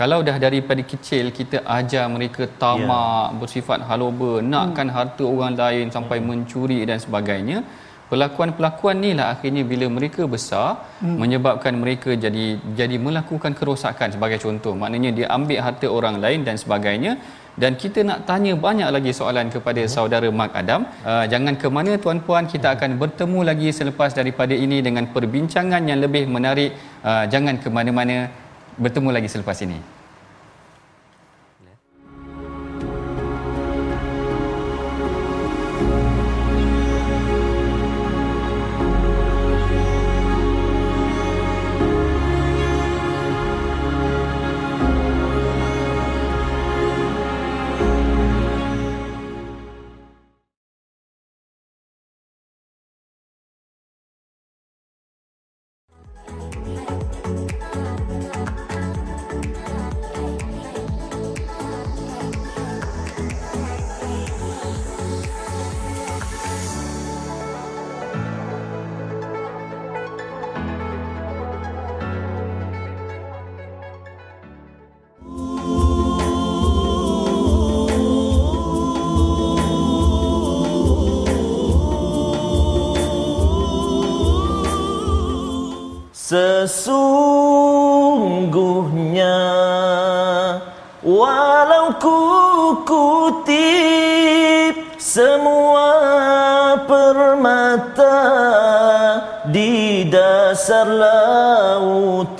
Kalau 0.00 0.24
dah 0.24 0.36
daripada 0.40 0.80
kecil 0.80 1.28
kita 1.28 1.60
ajar 1.78 2.04
mereka 2.08 2.48
tamak, 2.62 3.36
bersifat 3.40 3.84
haloba, 3.88 4.40
nakkan 4.40 4.88
harta 4.88 5.24
orang 5.28 5.52
lain 5.60 5.92
sampai 5.92 6.18
mencuri 6.24 6.80
dan 6.88 6.96
sebagainya, 6.96 7.60
Pelakuan-pelakuan 8.10 8.96
ni 9.02 9.10
lah 9.18 9.26
akhirnya 9.32 9.62
bila 9.72 9.86
mereka 9.96 10.22
besar 10.34 10.68
hmm. 10.98 11.14
menyebabkan 11.22 11.74
mereka 11.82 12.10
jadi 12.24 12.46
jadi 12.78 12.96
melakukan 13.06 13.54
kerosakan 13.58 14.08
sebagai 14.14 14.38
contoh. 14.44 14.74
Maknanya 14.80 15.10
dia 15.18 15.26
ambil 15.36 15.62
harta 15.66 15.86
orang 15.86 16.18
lain 16.24 16.42
dan 16.42 16.58
sebagainya 16.62 17.12
dan 17.62 17.74
kita 17.82 18.00
nak 18.06 18.18
tanya 18.28 18.52
banyak 18.54 18.88
lagi 18.96 19.12
soalan 19.20 19.50
kepada 19.54 19.82
hmm. 19.82 19.92
saudara 19.94 20.28
Mak 20.40 20.52
Adam. 20.54 20.82
Uh, 21.02 21.24
jangan 21.32 21.54
ke 21.62 21.68
mana 21.76 21.94
tuan-puan 21.98 22.46
kita 22.46 22.74
akan 22.76 22.98
bertemu 23.02 23.40
lagi 23.50 23.70
selepas 23.74 24.10
daripada 24.14 24.54
ini 24.54 24.78
dengan 24.80 25.06
perbincangan 25.14 25.82
yang 25.90 26.00
lebih 26.04 26.24
menarik. 26.30 26.72
Uh, 27.02 27.24
jangan 27.32 27.56
ke 27.62 27.68
mana-mana 27.68 28.30
bertemu 28.78 29.10
lagi 29.10 29.28
selepas 29.28 29.58
ini. 29.66 29.99
Sesungguhnya 86.70 89.42
Walau 91.02 91.98
ku 91.98 92.14
kutip 92.86 94.78
Semua 94.94 95.90
permata 96.86 98.22
Di 99.50 100.06
dasar 100.06 100.86
lautan. 100.94 102.38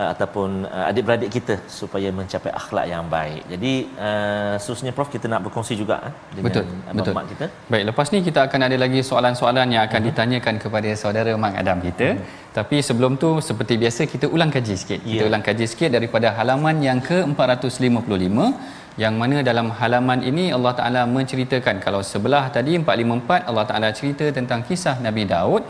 uh, 0.00 0.08
ataupun 0.12 0.48
uh, 0.76 0.90
adik-beradik 0.90 1.30
kita 1.36 1.54
supaya 1.78 2.08
mencapai 2.18 2.52
akhlak 2.60 2.86
yang 2.92 3.04
baik. 3.16 3.42
Jadi 3.52 3.72
uh, 4.06 4.54
seterusnya 4.60 4.92
prof 4.96 5.10
kita 5.14 5.26
nak 5.32 5.42
berkongsi 5.46 5.74
juga 5.82 5.96
uh, 6.06 6.12
dengan 6.36 6.46
Betul, 6.48 6.64
abang 6.90 6.96
betul. 6.98 7.14
mak 7.18 7.26
kita. 7.32 7.46
Baik, 7.72 7.84
lepas 7.90 8.06
ni 8.14 8.18
kita 8.28 8.40
akan 8.46 8.60
ada 8.68 8.76
lagi 8.84 9.00
soalan-soalan 9.10 9.66
yang 9.74 9.82
akan 9.88 10.00
uh-huh. 10.00 10.08
ditanyakan 10.12 10.54
kepada 10.64 10.90
saudara 11.02 11.32
Mak 11.44 11.54
Adam 11.62 11.78
kita. 11.88 12.08
Uh-huh. 12.12 12.44
Tapi 12.58 12.76
sebelum 12.88 13.12
tu 13.22 13.30
seperti 13.48 13.74
biasa 13.82 14.00
kita 14.12 14.26
ulang 14.34 14.50
kaji 14.56 14.74
sikit. 14.82 15.00
Yeah. 15.00 15.12
Kita 15.12 15.22
Ya. 15.24 15.28
ulang 15.30 15.44
kaji 15.48 15.64
sikit 15.72 15.90
daripada 15.96 16.28
halaman 16.38 16.76
yang 16.88 16.98
ke-455 17.08 18.38
yang 19.02 19.14
mana 19.20 19.36
dalam 19.48 19.66
halaman 19.78 20.20
ini 20.30 20.44
Allah 20.56 20.72
Taala 20.78 21.02
menceritakan 21.16 21.76
kalau 21.84 22.00
sebelah 22.12 22.44
tadi 22.56 22.72
454 22.80 23.48
Allah 23.50 23.64
Taala 23.70 23.88
cerita 23.98 24.26
tentang 24.38 24.60
kisah 24.68 24.96
Nabi 25.06 25.24
Daud. 25.32 25.62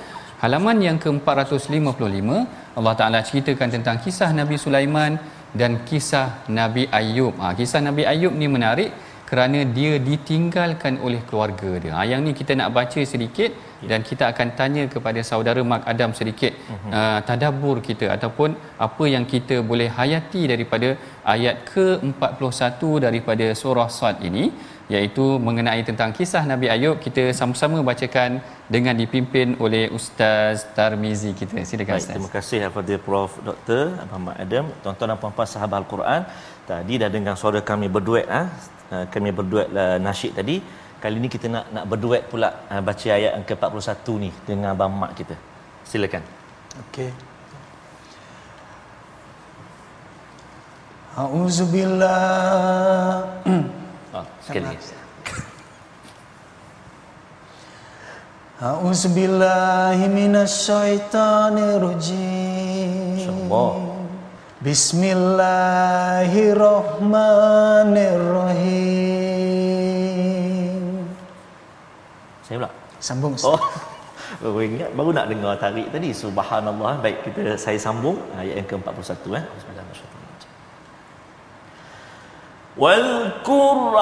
Halaman 0.47 0.79
yang 0.79 0.99
ke-455 1.03 2.31
Allah 2.79 2.95
Taala 2.99 3.19
ceritakan 3.29 3.69
tentang 3.75 3.97
kisah 4.05 4.31
Nabi 4.41 4.57
Sulaiman 4.65 5.19
dan 5.61 5.83
kisah 5.89 6.47
Nabi 6.59 6.87
Ayub. 6.99 7.35
Ha, 7.43 7.51
kisah 7.59 7.83
Nabi 7.83 8.03
Ayub 8.13 8.31
ni 8.41 8.47
menarik 8.57 8.91
kerana 9.31 9.61
dia 9.77 9.93
ditinggalkan 10.09 11.03
oleh 11.07 11.19
keluarga 11.29 11.71
dia. 11.83 11.93
Ha, 11.99 12.07
yang 12.11 12.23
ni 12.27 12.31
kita 12.41 12.55
nak 12.61 12.71
baca 12.79 13.01
sedikit 13.13 13.51
dan 13.91 14.07
kita 14.09 14.25
akan 14.31 14.49
tanya 14.61 14.85
kepada 14.95 15.21
saudara 15.31 15.61
Mak 15.71 15.83
Adam 15.93 16.15
sedikit 16.21 16.53
uh-huh. 16.55 16.95
uh, 16.99 17.19
tadabbur 17.29 17.77
kita 17.89 18.07
ataupun 18.17 18.55
apa 18.87 19.05
yang 19.15 19.27
kita 19.35 19.59
boleh 19.71 19.89
hayati 19.99 20.43
daripada 20.53 20.91
ayat 21.35 21.67
ke-41 21.73 22.81
daripada 23.07 23.49
surah 23.63 23.91
Sad 23.99 24.23
ini 24.31 24.45
iaitu 24.95 25.25
mengenai 25.47 25.81
tentang 25.89 26.11
kisah 26.17 26.43
Nabi 26.53 26.67
Ayub 26.75 26.97
kita 27.05 27.23
sama-sama 27.39 27.79
bacakan 27.89 28.39
dengan 28.75 28.95
dipimpin 29.01 29.49
oleh 29.65 29.85
Ustaz 29.99 30.63
Tarmizi 30.77 31.31
kita. 31.41 31.59
Silakan 31.71 31.95
Baik, 31.95 32.03
Ustaz. 32.03 32.15
terima 32.15 32.31
kasih 32.37 32.59
kepada 32.67 32.95
Prof 33.07 33.33
Dr. 33.49 33.83
Muhammad 34.09 34.35
Adam, 34.45 34.65
tuan-tuan 34.83 35.09
dan 35.11 35.19
puan-puan 35.23 35.49
sahabat 35.55 35.79
Al-Quran. 35.83 36.21
Tadi 36.71 36.95
dah 37.03 37.11
dengar 37.17 37.35
suara 37.43 37.61
kami 37.71 37.87
berduet 37.97 38.27
ah. 38.41 38.47
Ha? 38.91 38.99
Kami 39.15 39.31
berduet 39.39 39.69
uh, 39.83 39.99
nasyid 40.07 40.33
tadi. 40.39 40.57
Kali 41.03 41.17
ni 41.23 41.29
kita 41.35 41.47
nak 41.55 41.65
nak 41.75 41.85
berduet 41.91 42.23
pula 42.31 42.49
uh, 42.73 42.83
baca 42.89 43.09
ayat 43.19 43.33
yang 43.37 43.47
ke-41 43.51 44.07
ni 44.25 44.31
dengan 44.49 44.69
abang 44.75 44.93
mak 45.03 45.13
kita. 45.19 45.35
Silakan. 45.91 46.23
Okey. 46.87 47.11
A'udzubillah. 51.23 52.15
Ah, 54.17 54.25
sekali. 54.41 54.73
أعوذ 58.57 59.03
بالله 59.13 59.99
من 60.17 60.33
الشيطان 60.33 61.57
Saya 72.47 72.57
pula? 72.57 72.71
Sambung 72.97 73.37
Ustaz. 73.37 73.53
Oh. 73.53 73.61
Baru 74.43 74.59
ingat 74.65 74.91
baru 74.97 75.11
nak 75.17 75.27
dengar 75.29 75.55
tarik 75.61 75.93
tadi. 75.93 76.17
Subhanallah. 76.17 77.05
Baik 77.05 77.29
kita 77.29 77.61
saya 77.61 77.77
sambung. 77.77 78.17
Ah, 78.33 78.41
ayat 78.41 78.65
yang 78.65 78.69
ke-41 78.73 79.13
eh. 79.37 79.45
Bismillahirrahmanirrahim 79.45 80.16
wal 82.77 83.33
qur 83.43 83.97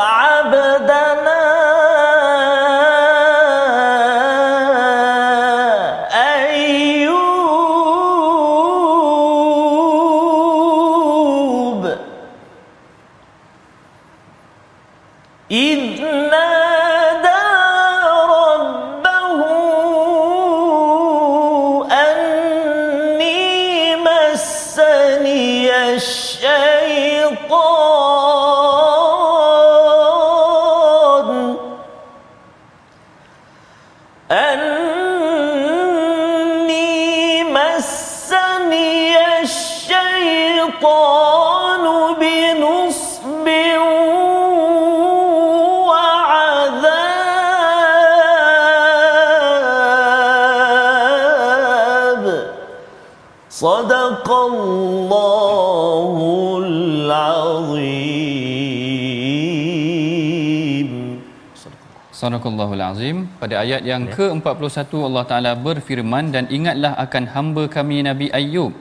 Sadaqallahul 62.44 62.84
Azim. 62.84 63.16
Pada 63.40 63.54
ayat 63.64 63.80
yang 63.88 64.02
ya. 64.04 64.12
ke-41 64.16 64.92
Allah 65.08 65.24
Taala 65.30 65.52
berfirman 65.66 66.24
dan 66.34 66.44
ingatlah 66.56 66.92
akan 67.04 67.24
hamba 67.34 67.62
kami 67.76 68.04
Nabi 68.08 68.26
Ayub 68.38 68.72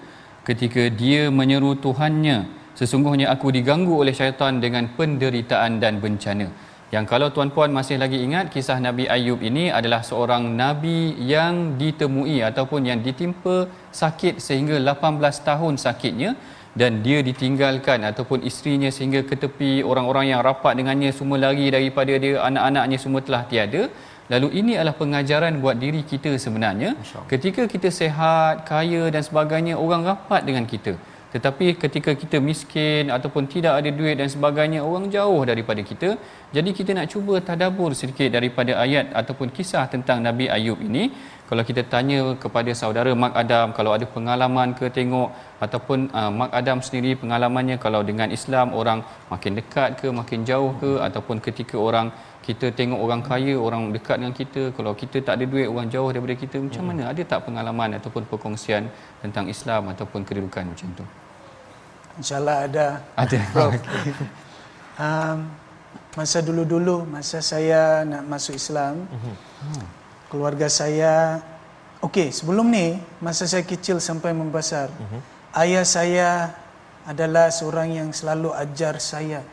ketika 0.44 0.84
dia 1.02 1.32
menyeru 1.40 1.72
Tuhannya. 1.86 2.38
Sesungguhnya 2.80 3.32
aku 3.34 3.56
diganggu 3.56 3.96
oleh 4.04 4.12
syaitan 4.20 4.60
dengan 4.60 4.92
penderitaan 4.98 5.80
dan 5.84 6.04
bencana. 6.04 6.48
Yang 6.92 7.06
kalau 7.12 7.28
tuan-puan 7.36 7.72
masih 7.78 7.98
lagi 8.04 8.20
ingat 8.20 8.52
kisah 8.52 8.84
Nabi 8.88 9.08
Ayub 9.16 9.40
ini 9.40 9.72
adalah 9.80 10.04
seorang 10.10 10.44
nabi 10.64 11.16
yang 11.34 11.80
ditemui 11.80 12.44
ataupun 12.50 12.84
yang 12.90 13.00
ditimpa 13.00 13.72
sakit 14.02 14.44
sehingga 14.44 14.76
18 14.84 15.24
tahun 15.50 15.80
sakitnya 15.86 16.32
dan 16.82 16.92
dia 17.06 17.20
ditinggalkan 17.30 18.02
ataupun 18.10 18.42
isterinya 18.50 18.90
sehingga 18.96 19.22
ke 19.30 19.36
tepi 19.44 19.72
orang-orang 19.92 20.26
yang 20.34 20.42
rapat 20.48 20.74
dengannya 20.80 21.12
semua 21.20 21.38
lari 21.46 21.68
daripada 21.76 22.14
dia 22.24 22.42
anak-anaknya 22.50 22.98
semua 23.04 23.22
telah 23.28 23.44
tiada. 23.52 23.84
Lalu 24.34 24.48
ini 24.60 24.74
adalah 24.80 24.96
pengajaran 25.02 25.54
buat 25.64 25.78
diri 25.84 26.02
kita 26.12 26.32
sebenarnya. 26.44 26.92
Ketika 27.32 27.64
kita 27.74 27.90
sehat 28.02 28.64
kaya 28.70 29.04
dan 29.14 29.22
sebagainya 29.30 29.76
orang 29.86 30.02
rapat 30.12 30.42
dengan 30.50 30.66
kita. 30.74 30.94
Tetapi 31.34 31.68
ketika 31.82 32.12
kita 32.22 32.38
miskin 32.50 33.10
ataupun 33.16 33.44
tidak 33.54 33.74
ada 33.80 33.90
duit 34.00 34.16
dan 34.22 34.30
sebagainya 34.34 34.80
orang 34.88 35.06
jauh 35.16 35.42
daripada 35.50 35.82
kita. 35.90 36.10
Jadi 36.56 36.70
kita 36.78 36.92
nak 36.98 37.08
cuba 37.14 37.36
tadabbur 37.48 37.92
sedikit 38.02 38.30
daripada 38.38 38.78
ayat 38.86 39.10
ataupun 39.22 39.50
kisah 39.58 39.86
tentang 39.94 40.22
Nabi 40.28 40.46
Ayub 40.58 40.78
ini 40.90 41.10
kalau 41.50 41.64
kita 41.70 41.82
tanya 41.94 42.20
kepada 42.44 42.72
saudara 42.82 43.12
Mak 43.24 43.34
Adam 43.42 43.68
kalau 43.78 43.92
ada 43.96 44.06
pengalaman 44.16 44.70
ke 44.80 44.86
tengok 44.98 45.30
ataupun 45.66 46.00
uh, 46.20 46.32
Mak 46.40 46.52
Adam 46.60 46.78
sendiri 46.86 47.12
pengalamannya 47.22 47.78
kalau 47.86 48.02
dengan 48.10 48.30
Islam 48.38 48.72
orang 48.80 49.00
makin 49.34 49.54
dekat 49.60 49.90
ke 50.00 50.08
makin 50.20 50.42
jauh 50.50 50.72
ke 50.82 50.92
ataupun 51.08 51.38
ketika 51.48 51.76
orang 51.88 52.10
kita 52.44 52.68
tengok 52.80 53.00
orang 53.06 53.22
kaya 53.24 53.56
orang 53.66 53.82
dekat 53.96 54.20
dengan 54.20 54.36
kita 54.36 54.62
kalau 54.78 54.92
kita 55.02 55.18
tak 55.28 55.40
ada 55.40 55.46
duit 55.48 55.68
orang 55.74 55.88
jauh 55.88 56.10
daripada 56.12 56.36
kita 56.44 56.58
macam 56.60 56.84
mana? 56.92 57.04
Ada 57.12 57.22
tak 57.32 57.40
pengalaman 57.48 57.96
ataupun 57.98 58.24
perkongsian 58.28 58.92
tentang 59.24 59.48
Islam 59.48 59.88
ataupun 59.96 60.28
kedudukan 60.28 60.64
macam 60.72 60.90
tu? 61.00 61.06
InsyaAllah 62.20 62.58
ada. 62.68 62.88
ada. 63.24 63.38
Prof. 63.56 63.74
um, 65.04 65.38
masa 66.20 66.38
dulu-dulu, 66.44 67.08
masa 67.08 67.40
saya 67.40 68.04
nak 68.04 68.24
masuk 68.28 68.60
Islam, 68.60 69.08
keluarga 70.34 70.66
saya, 70.66 71.46
okey 72.02 72.34
sebelum 72.34 72.74
ni, 72.74 72.98
masa 73.22 73.46
saya 73.46 73.62
kecil 73.62 74.02
sampai 74.02 74.34
membesar, 74.34 74.90
ayah 75.54 75.86
saya 75.86 76.30
adalah 77.06 77.54
seorang 77.54 77.94
yang 77.94 78.10
selalu 78.10 78.50
ajar 78.58 78.98
saya 78.98 79.46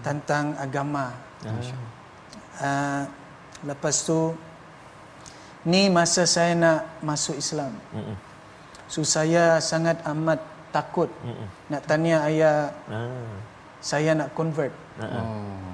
tentang 0.00 0.56
agama. 0.56 1.12
Uh, 2.56 3.04
lepas 3.68 4.00
tu, 4.08 4.32
ni 5.68 5.92
masa 5.92 6.24
saya 6.24 6.56
nak 6.56 6.88
masuk 7.04 7.36
Islam. 7.36 7.76
So 8.88 9.04
saya 9.04 9.60
sangat 9.60 10.00
amat 10.08 10.40
takut 10.72 11.12
nak 11.68 11.84
tanya 11.84 12.24
ayah 12.24 12.72
ah. 12.88 13.12
saya 13.84 14.16
nak 14.16 14.32
convert. 14.32 14.72
oh 14.96 15.68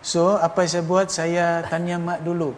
So 0.00 0.40
apa 0.40 0.64
saya 0.64 0.80
buat? 0.80 1.12
Saya 1.12 1.60
tanya 1.68 2.00
mak 2.00 2.24
dulu. 2.24 2.56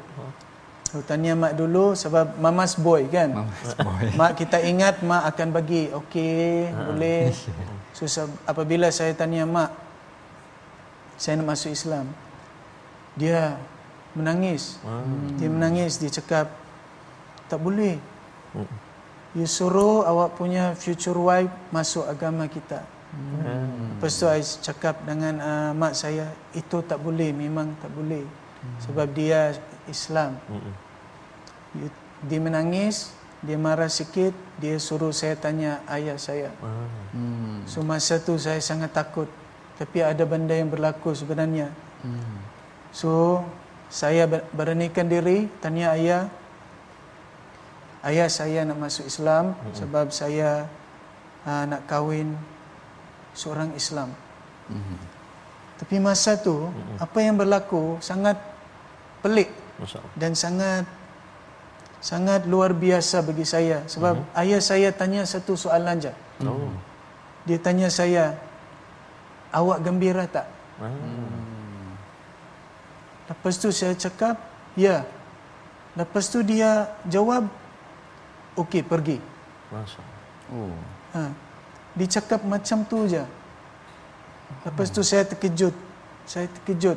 So, 0.92 1.00
tanya 1.00 1.32
mak 1.32 1.56
dulu 1.56 1.96
sebab 1.96 2.36
mamas 2.36 2.76
boy 2.76 3.08
kan. 3.08 3.32
Mamas 3.32 3.72
boy. 3.80 4.04
Mak 4.20 4.36
kita 4.36 4.60
ingat 4.60 5.00
mak 5.00 5.24
akan 5.32 5.48
bagi 5.48 5.88
okey 5.88 6.68
boleh. 6.68 7.32
So 7.92 8.08
apabila 8.48 8.88
saya 8.88 9.12
tanya 9.12 9.44
mak 9.44 9.68
saya 11.20 11.36
nak 11.40 11.52
masuk 11.52 11.76
Islam. 11.76 12.08
Dia 13.16 13.60
menangis. 14.16 14.80
Dia 15.36 15.48
menangis 15.52 16.00
dia 16.00 16.08
cakap 16.08 16.48
tak 17.52 17.60
boleh. 17.60 18.00
You 19.32 19.48
suruh 19.48 20.04
awak 20.04 20.36
punya 20.36 20.76
future 20.76 21.16
wife 21.16 21.52
masuk 21.72 22.04
agama 22.04 22.44
kita. 22.48 22.84
Hmm. 23.12 23.96
Lepas 23.96 24.12
tu 24.16 24.24
saya 24.24 24.40
cakap 24.40 25.04
dengan 25.04 25.36
uh, 25.40 25.70
mak 25.76 25.92
saya, 25.92 26.32
itu 26.56 26.80
tak 26.84 26.96
boleh, 27.00 27.32
memang 27.32 27.76
tak 27.80 27.92
boleh. 27.92 28.24
Sebab 28.84 29.08
dia 29.12 29.56
Islam. 29.88 30.36
You, 30.48 30.60
dia 32.22 32.38
menangis, 32.38 33.10
dia 33.42 33.58
marah 33.58 33.90
sikit, 33.90 34.30
dia 34.62 34.78
suruh 34.78 35.10
saya 35.10 35.34
tanya 35.34 35.82
ayah 35.90 36.16
saya. 36.20 36.50
hmm 37.12 37.66
So 37.66 37.82
masa 37.82 38.18
tu 38.22 38.38
saya 38.38 38.58
sangat 38.62 38.94
takut. 38.94 39.26
Tapi 39.78 40.04
ada 40.04 40.22
benda 40.22 40.54
yang 40.54 40.70
berlaku 40.70 41.10
sebenarnya. 41.16 41.72
hmm 42.04 42.38
So 42.92 43.42
saya 43.92 44.24
ber- 44.24 44.46
beranikan 44.56 45.08
diri 45.08 45.48
tanya 45.60 45.96
ayah. 45.96 46.22
Ayah 48.02 48.26
saya 48.26 48.66
nak 48.66 48.82
masuk 48.82 49.06
Islam 49.06 49.54
mm-hmm. 49.54 49.74
sebab 49.78 50.06
saya 50.10 50.66
uh, 51.46 51.64
nak 51.70 51.86
kahwin 51.86 52.34
seorang 53.30 53.70
Islam. 53.78 54.10
Mhm. 54.66 54.98
Tapi 55.78 55.96
masa 56.02 56.34
tu 56.34 56.66
mm-hmm. 56.66 56.98
apa 56.98 57.18
yang 57.22 57.38
berlaku 57.38 58.02
sangat 58.02 58.34
pelik 59.22 59.54
masyaallah 59.78 60.14
dan 60.18 60.32
sangat 60.34 60.84
sangat 62.02 62.50
luar 62.50 62.74
biasa 62.74 63.22
bagi 63.22 63.46
saya 63.46 63.86
sebab 63.86 64.18
mm-hmm. 64.18 64.40
ayah 64.42 64.60
saya 64.60 64.88
tanya 64.90 65.22
satu 65.22 65.54
soalan 65.54 66.02
je. 66.02 66.12
oh 66.42 66.74
Dia 67.46 67.62
tanya 67.62 67.86
saya 67.88 68.34
awak 69.54 69.78
gembira 69.86 70.26
tak? 70.26 70.50
ah. 70.82 70.90
Lepas 73.30 73.54
tu 73.62 73.70
saya 73.70 73.94
cakap, 73.94 74.34
ya. 74.74 75.06
Lepas 75.94 76.26
tu 76.26 76.42
dia 76.42 76.90
jawab, 77.06 77.46
okey 78.58 78.82
pergi. 78.82 79.22
masyaallah 79.70 80.20
oh 80.52 80.74
Ha. 81.12 81.28
Dia 81.92 82.08
cakap 82.08 82.40
macam 82.40 82.88
tu 82.88 83.04
je. 83.04 83.20
Lepas 84.64 84.88
tu 84.88 85.04
saya 85.04 85.28
terkejut. 85.28 85.76
Saya 86.24 86.48
terkejut. 86.48 86.96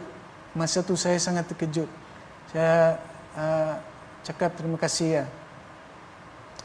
Masa 0.56 0.80
tu 0.80 0.96
saya 0.96 1.20
sangat 1.20 1.52
terkejut. 1.52 1.92
Saya 2.48 2.96
uh, 3.36 3.76
cakap 4.26 4.58
terima 4.58 4.82
kasih 4.82 5.22
ya. 5.22 5.26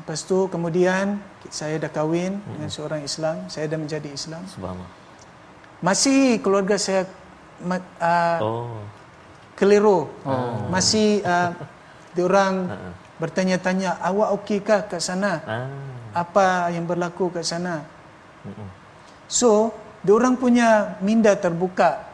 Lepas 0.01 0.25
tu 0.25 0.49
kemudian 0.49 1.21
saya 1.53 1.77
dah 1.77 1.93
kahwin 1.93 2.41
dengan 2.41 2.73
seorang 2.73 3.05
Islam. 3.05 3.47
Saya 3.53 3.69
dah 3.69 3.77
menjadi 3.77 4.09
Islam. 4.09 4.41
subhanallah 4.49 4.89
Masih 5.85 6.41
keluarga 6.41 6.81
saya 6.81 7.05
uh, 7.65 8.39
Oh. 8.41 8.81
keliru. 9.61 10.09
Masih 10.73 11.21
uh, 11.21 11.53
diorang 12.17 12.69
bertanya-tanya, 13.21 14.01
awak 14.01 14.41
okey-kah 14.41 14.89
kat 14.89 15.05
sana? 15.05 15.45
Ah. 15.45 15.69
Apa 16.17 16.73
yang 16.73 16.89
berlaku 16.89 17.29
kat 17.29 17.45
sana? 17.45 17.85
So, 19.29 19.77
diorang 20.01 20.41
punya 20.41 20.97
minda 21.05 21.37
terbuka. 21.37 22.09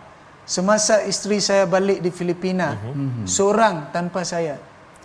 Semasa 0.47 1.03
isteri 1.07 1.43
saya 1.43 1.67
balik 1.67 2.03
di 2.03 2.11
Filipina, 2.11 2.79
seorang 3.27 3.91
tanpa 3.95 4.23
saya. 4.27 4.59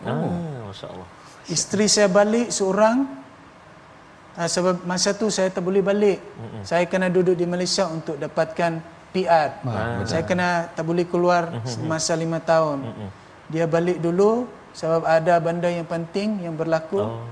Ah, 0.06 0.66
masya-Allah. 0.70 1.08
Isteri 1.50 1.86
saya 1.90 2.08
balik 2.08 2.54
seorang 2.54 3.06
uh, 4.38 4.50
sebab 4.50 4.86
masa 4.86 5.14
tu 5.14 5.28
saya 5.34 5.50
tak 5.50 5.62
boleh 5.66 5.82
balik. 5.84 6.20
Mm-hmm. 6.22 6.64
Saya 6.64 6.84
kena 6.86 7.08
duduk 7.10 7.36
di 7.36 7.46
Malaysia 7.46 7.86
untuk 7.90 8.16
dapatkan 8.18 8.82
PR. 9.12 9.50
Ah, 9.68 10.02
saya 10.08 10.24
kena 10.24 10.72
tak 10.72 10.88
boleh 10.88 11.04
keluar 11.04 11.52
semasa 11.68 12.16
lima 12.16 12.40
tahun. 12.40 12.88
Mm-mm. 12.88 13.10
Dia 13.52 13.68
balik 13.68 14.00
dulu 14.00 14.48
sebab 14.72 15.04
ada 15.04 15.36
benda 15.44 15.68
yang 15.68 15.84
penting 15.84 16.48
yang 16.48 16.56
berlaku. 16.56 17.04
Oh. 17.04 17.28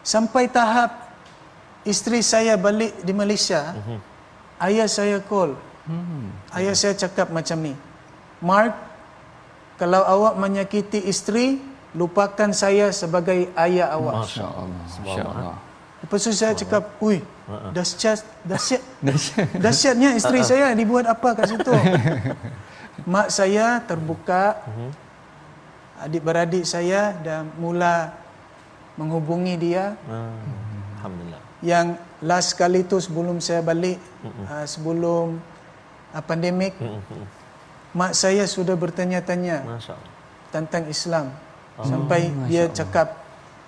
Sampai 0.00 0.48
tahap 0.48 1.12
isteri 1.84 2.24
saya 2.24 2.56
balik 2.56 3.04
di 3.04 3.12
Malaysia, 3.12 3.76
Mhm. 3.76 3.98
ayah 4.64 4.88
saya 4.88 5.20
call. 5.20 5.52
Ayah 6.56 6.72
saya 6.72 6.94
cakap 6.96 7.28
macam 7.28 7.58
ni. 7.60 7.74
Mark, 8.40 8.72
kalau 9.80 10.04
awak 10.04 10.36
menyakiti 10.36 11.00
isteri, 11.08 11.56
lupakan 11.96 12.52
saya 12.52 12.92
sebagai 12.92 13.48
ayah 13.56 13.96
awak. 13.96 14.28
Masya 14.28 14.44
Allah. 14.44 14.84
Masya 15.00 15.22
Allah. 15.24 15.56
Lepas 16.04 16.18
tu 16.20 16.32
saya 16.36 16.52
cakap, 16.52 16.82
ui, 17.00 17.24
dahsyat, 17.72 18.20
dahsyat, 18.44 18.82
Dahsyat. 19.08 19.48
dahsyatnya 19.56 20.10
isteri 20.20 20.44
saya 20.44 20.76
dibuat 20.76 21.08
apa 21.08 21.32
kat 21.32 21.56
situ. 21.56 21.72
Mak 23.12 23.32
saya 23.32 23.80
terbuka, 23.80 24.60
adik-beradik 26.04 26.68
saya 26.68 27.16
dah 27.16 27.40
mula 27.56 28.12
menghubungi 29.00 29.56
dia. 29.56 29.96
Ah. 30.04 30.28
Alhamdulillah. 31.00 31.40
Yang 31.64 31.86
last 32.20 32.50
kali 32.56 32.84
tu 32.84 33.00
sebelum 33.00 33.40
saya 33.40 33.64
balik, 33.64 33.96
uh, 34.48 34.64
sebelum 34.68 35.40
uh, 36.12 36.22
pandemik, 36.24 36.76
Mm-mm. 36.76 37.24
Mak 37.92 38.12
saya 38.12 38.46
sudah 38.46 38.74
bertanya-tanya 38.74 39.66
Masya-Allah. 39.66 40.10
tentang 40.50 40.84
Islam. 40.86 41.26
Sampai 41.80 42.28
dia 42.46 42.68
cakap 42.68 43.16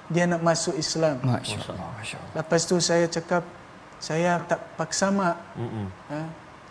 dia 0.07 0.29
nak 0.29 0.41
masuk 0.41 0.77
Islam. 0.77 1.17
Masya 1.21 1.59
Allah. 1.67 1.89
Masya 1.97 2.17
Allah. 2.19 2.35
Lepas 2.37 2.61
tu 2.63 2.77
saya 2.79 3.07
cakap 3.09 3.43
saya 3.97 4.43
tak 4.45 4.61
paksa 4.77 5.09
mak. 5.09 5.37
Mm-mm. 5.55 5.87
Ha? 6.09 6.21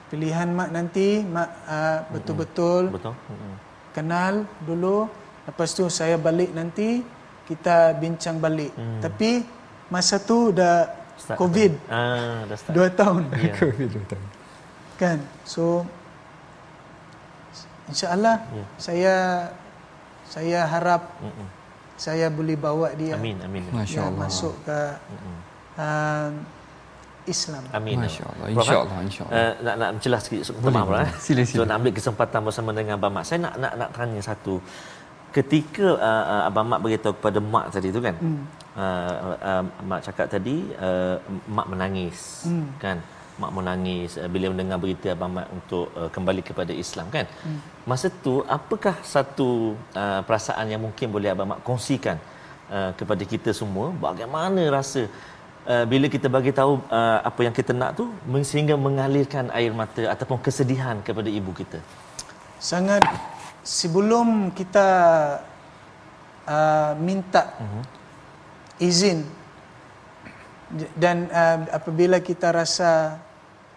Pilihan 0.08 0.48
mak 0.50 0.70
nanti 0.70 1.24
mak 1.24 1.50
uh, 1.66 2.00
betul-betul 2.10 2.92
Betul? 2.92 3.16
Mm-mm. 3.16 3.54
kenal 3.92 4.34
dulu. 4.62 5.08
Lepas 5.42 5.72
tu 5.72 5.88
saya 5.88 6.16
balik 6.16 6.52
nanti 6.52 7.02
kita 7.44 7.98
bincang 7.98 8.38
balik. 8.38 8.72
Tapi 9.02 9.42
masa 9.88 10.16
tu 10.18 10.52
dah 10.52 10.88
Start. 11.18 11.38
COVID 11.38 11.72
Ah, 11.86 12.46
dah 12.46 12.58
start. 12.58 12.74
dua 12.74 12.88
tahun 12.90 13.30
Ya. 13.36 13.54
kan. 15.02 15.18
So 15.44 15.86
insya-Allah 17.88 18.36
Ya. 18.52 18.64
saya 18.78 19.16
saya 20.26 20.60
harap 20.64 21.02
Mm-mm. 21.20 21.48
saya 21.96 22.28
boleh 22.28 22.56
bawa 22.56 22.94
dia 22.94 23.14
Amin, 23.14 23.38
amin. 23.42 23.64
Masya 23.70 23.96
ya, 23.96 24.02
Allah. 24.08 24.20
masuk 24.22 24.54
ke 24.64 24.80
Mm-mm. 25.10 25.38
uh, 25.78 26.30
Islam. 27.24 27.62
Amin. 27.70 28.02
Masya 28.02 28.26
Allah. 28.26 28.46
Prof, 28.50 28.66
InsyaAllah. 28.66 28.98
InsyaAllah. 29.06 29.38
Uh, 29.38 29.54
nak 29.62 29.76
nak 29.78 29.90
mencelah 29.94 30.20
sikit 30.20 30.42
maaf 30.58 30.86
boleh. 30.90 31.06
eh. 31.06 31.14
Sila, 31.22 31.42
sila. 31.46 31.58
So 31.62 31.68
nak 31.70 31.76
ambil 31.78 31.94
kesempatan 31.94 32.40
bersama 32.42 32.70
dengan 32.74 32.94
Abang 32.98 33.14
Mat. 33.14 33.24
Saya 33.30 33.46
nak 33.46 33.54
nak 33.62 33.74
nak 33.78 33.90
tanya 33.94 34.20
satu. 34.20 34.58
Ketika 35.30 35.88
uh, 36.02 36.26
uh, 36.28 36.44
Abang 36.50 36.66
Mat 36.66 36.82
beritahu 36.82 37.14
kepada 37.14 37.38
mak 37.38 37.70
tadi 37.70 37.94
tu 37.94 38.02
kan. 38.02 38.16
Hmm. 38.18 38.42
Uh, 38.74 39.14
uh, 39.38 39.64
mak 39.86 40.02
cakap 40.02 40.28
tadi 40.28 40.66
uh, 40.76 41.22
mak 41.46 41.70
menangis 41.70 42.50
Hmm. 42.50 42.68
kan. 42.82 42.98
Mak 43.44 43.54
menangis 43.60 44.12
uh, 44.22 44.30
bila 44.34 44.46
mendengar 44.54 44.78
berita 44.84 45.08
Abang 45.16 45.34
Mat 45.38 45.48
untuk 45.58 45.86
uh, 46.00 46.10
kembali 46.16 46.42
kepada 46.50 46.74
Islam 46.84 47.08
kan. 47.16 47.26
Hmm. 47.46 47.60
Masa 47.90 48.08
tu 48.26 48.34
apakah 48.58 48.96
satu 49.14 49.50
uh, 50.02 50.22
perasaan 50.28 50.66
yang 50.74 50.82
mungkin 50.86 51.08
boleh 51.16 51.30
Abang 51.34 51.50
Mat 51.52 51.60
kongsikan 51.68 52.18
uh, 52.76 52.92
kepada 53.00 53.24
kita 53.34 53.50
semua 53.62 53.88
bagaimana 54.08 54.62
rasa 54.78 55.02
uh, 55.72 55.86
bila 55.92 56.06
kita 56.16 56.28
bagi 56.38 56.52
tahu 56.60 56.74
uh, 57.00 57.20
apa 57.30 57.42
yang 57.46 57.56
kita 57.60 57.72
nak 57.82 57.92
tu 58.00 58.06
sehingga 58.52 58.76
mengalirkan 58.88 59.50
air 59.60 59.74
mata 59.82 60.04
ataupun 60.14 60.40
kesedihan 60.46 60.98
kepada 61.08 61.30
ibu 61.40 61.52
kita. 61.62 61.80
Sangat 62.72 63.02
sebelum 63.80 64.28
kita 64.60 64.88
uh, 66.46 66.92
minta 66.98 67.44
Mhm. 67.62 67.82
izin 68.82 69.20
dan 70.96 71.28
uh, 71.30 71.68
apabila 71.78 72.18
kita 72.24 72.50
rasa 72.56 73.20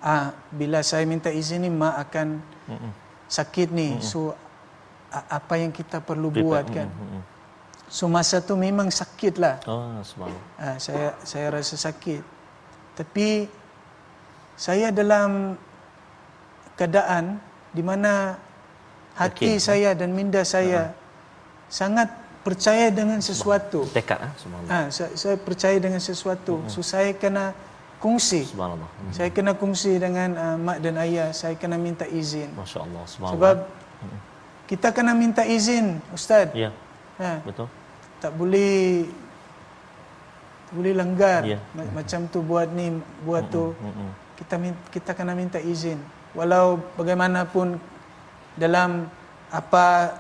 ah 0.05 0.37
bila 0.53 0.85
saya 0.85 1.03
minta 1.05 1.33
izin 1.33 1.65
ni 1.65 1.73
mak 1.73 1.97
akan 2.05 2.45
sakit 3.27 3.73
ni 3.73 3.97
so 3.99 4.37
a- 5.09 5.29
apa 5.35 5.57
yang 5.57 5.73
kita 5.73 5.99
perlu 5.99 6.29
Prepare. 6.29 6.45
buat 6.45 6.65
kan 6.69 6.89
Mhm. 6.89 7.21
so 7.89 8.05
masa 8.07 8.39
tu 8.39 8.53
memang 8.55 8.93
sakit 8.93 9.35
lah 9.37 9.57
Oh, 9.65 9.97
subhanallah. 10.01 10.61
Ah, 10.61 10.77
saya 10.77 11.17
saya 11.23 11.47
rasa 11.51 11.75
sakit. 11.75 12.21
Tapi 12.95 13.49
saya 14.55 14.93
dalam 14.93 15.57
keadaan 16.75 17.39
di 17.71 17.83
mana 17.83 18.39
hati 19.15 19.57
Yakin, 19.57 19.63
saya 19.63 19.91
dan 19.95 20.11
minda 20.11 20.43
saya 20.43 20.95
sangat 21.67 22.11
percaya 22.43 22.91
dengan 22.91 23.19
sesuatu. 23.19 23.87
Tekad 23.89 24.21
ah, 24.21 24.33
subhanallah. 24.37 24.71
Ah, 24.71 24.87
saya, 24.91 25.11
saya 25.15 25.37
percaya 25.39 25.77
dengan 25.79 25.99
sesuatu. 25.99 26.61
So 26.69 26.83
saya 26.83 27.15
kena 27.15 27.55
kongsi. 27.97 28.45
Subhanallah. 28.45 28.89
Mhm. 29.01 29.13
Saya 29.13 29.29
kena 29.29 29.53
kongsi 29.53 29.97
dengan 29.97 30.31
uh, 30.35 30.57
mak 30.57 30.79
dan 30.79 30.95
ayah. 30.99 31.31
Saya 31.31 31.55
kena 31.55 31.77
minta 31.77 32.05
izin. 32.05 32.51
Masya-Allah, 32.53 33.03
subhanallah. 33.05 33.35
Sebab 33.35 33.57
kita 34.65 34.89
kena 34.91 35.13
minta 35.13 35.43
izin, 35.43 36.01
ustaz. 36.11 36.49
ya, 36.53 36.73
Ha, 37.15 37.39
betul. 37.43 37.69
tak 38.19 38.33
boleh 38.33 39.05
tak 40.65 40.75
boleh 40.75 40.93
langgar 40.93 41.41
Ya. 41.45 41.59
Ma- 41.71 41.93
macam 41.95 42.21
tu 42.27 42.41
buat 42.41 42.67
ni 42.69 42.91
buat 43.23 43.47
tu 43.49 43.77
Mhm. 43.77 44.09
kita 44.35 44.55
min- 44.57 44.83
kita 44.89 45.11
kena 45.13 45.33
minta 45.33 45.61
izin 45.61 46.01
walau 46.33 46.81
bagaimanapun 46.97 47.79
dalam 48.55 49.07
apa 49.49 50.17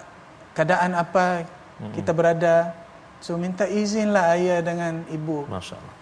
keadaan 0.52 0.94
apa 0.94 1.48
kita 1.90 2.12
berada 2.12 2.70
so 3.18 3.34
minta 3.34 3.66
izinlah 3.66 4.30
ayah 4.30 4.60
dengan 4.60 5.02
ibu 5.08 5.42
Masya-Allah. 5.48 5.94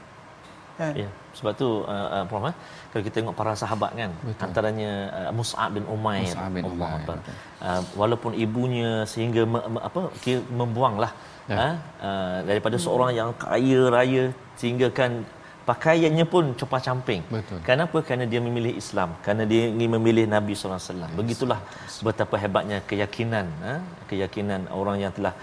kan 0.77 0.93
Ya, 0.99 1.09
sebab 1.39 1.53
tu 1.61 1.69
uh, 1.95 2.09
uh, 2.17 2.25
Prof 2.31 2.45
eh, 2.51 2.55
kalau 2.93 3.03
kita 3.07 3.15
tengok 3.21 3.35
para 3.41 3.53
sahabat 3.63 3.91
kan, 4.01 4.11
Betul. 4.21 4.45
antaranya 4.47 4.91
uh, 5.19 5.31
Mus'ab 5.39 5.71
bin 5.77 5.85
Umair. 5.97 6.29
Mus'ab 6.29 6.51
bin 6.57 6.65
Allah 6.69 6.77
Umair, 6.77 6.97
Akbar. 7.01 7.17
betul. 7.21 7.35
Uh, 7.69 7.83
walaupun 8.01 8.33
ibunya 8.45 8.91
sehingga 9.13 9.43
me, 9.53 9.61
me, 9.75 9.79
apa 9.89 10.01
kira 10.25 10.41
membuanglah 10.61 11.13
Ya. 11.51 11.57
ha, 11.59 11.69
uh, 12.07 12.39
daripada 12.47 12.79
seorang 12.79 13.11
yang 13.19 13.31
kaya 13.35 13.81
raya 13.91 14.25
sehingga 14.55 14.87
kan 14.99 15.27
pakaiannya 15.69 16.27
pun 16.33 16.45
compang-camping. 16.59 17.23
Betul. 17.35 17.59
Kenapa? 17.69 17.99
Kerana 18.07 18.25
dia 18.33 18.41
memilih 18.47 18.75
Islam, 18.83 19.15
kerana 19.25 19.43
dia 19.53 19.63
ingin 19.73 19.91
memilih 19.97 20.25
Nabi 20.35 20.55
sallallahu 20.55 20.79
alaihi 20.79 20.91
wasallam. 20.95 21.11
Begitulah 21.19 21.59
betapa 22.07 22.35
hebatnya 22.43 22.79
keyakinan, 22.91 23.47
ha? 23.67 23.75
keyakinan 24.11 24.61
orang 24.81 24.99
yang 25.03 25.13
telah 25.19 25.35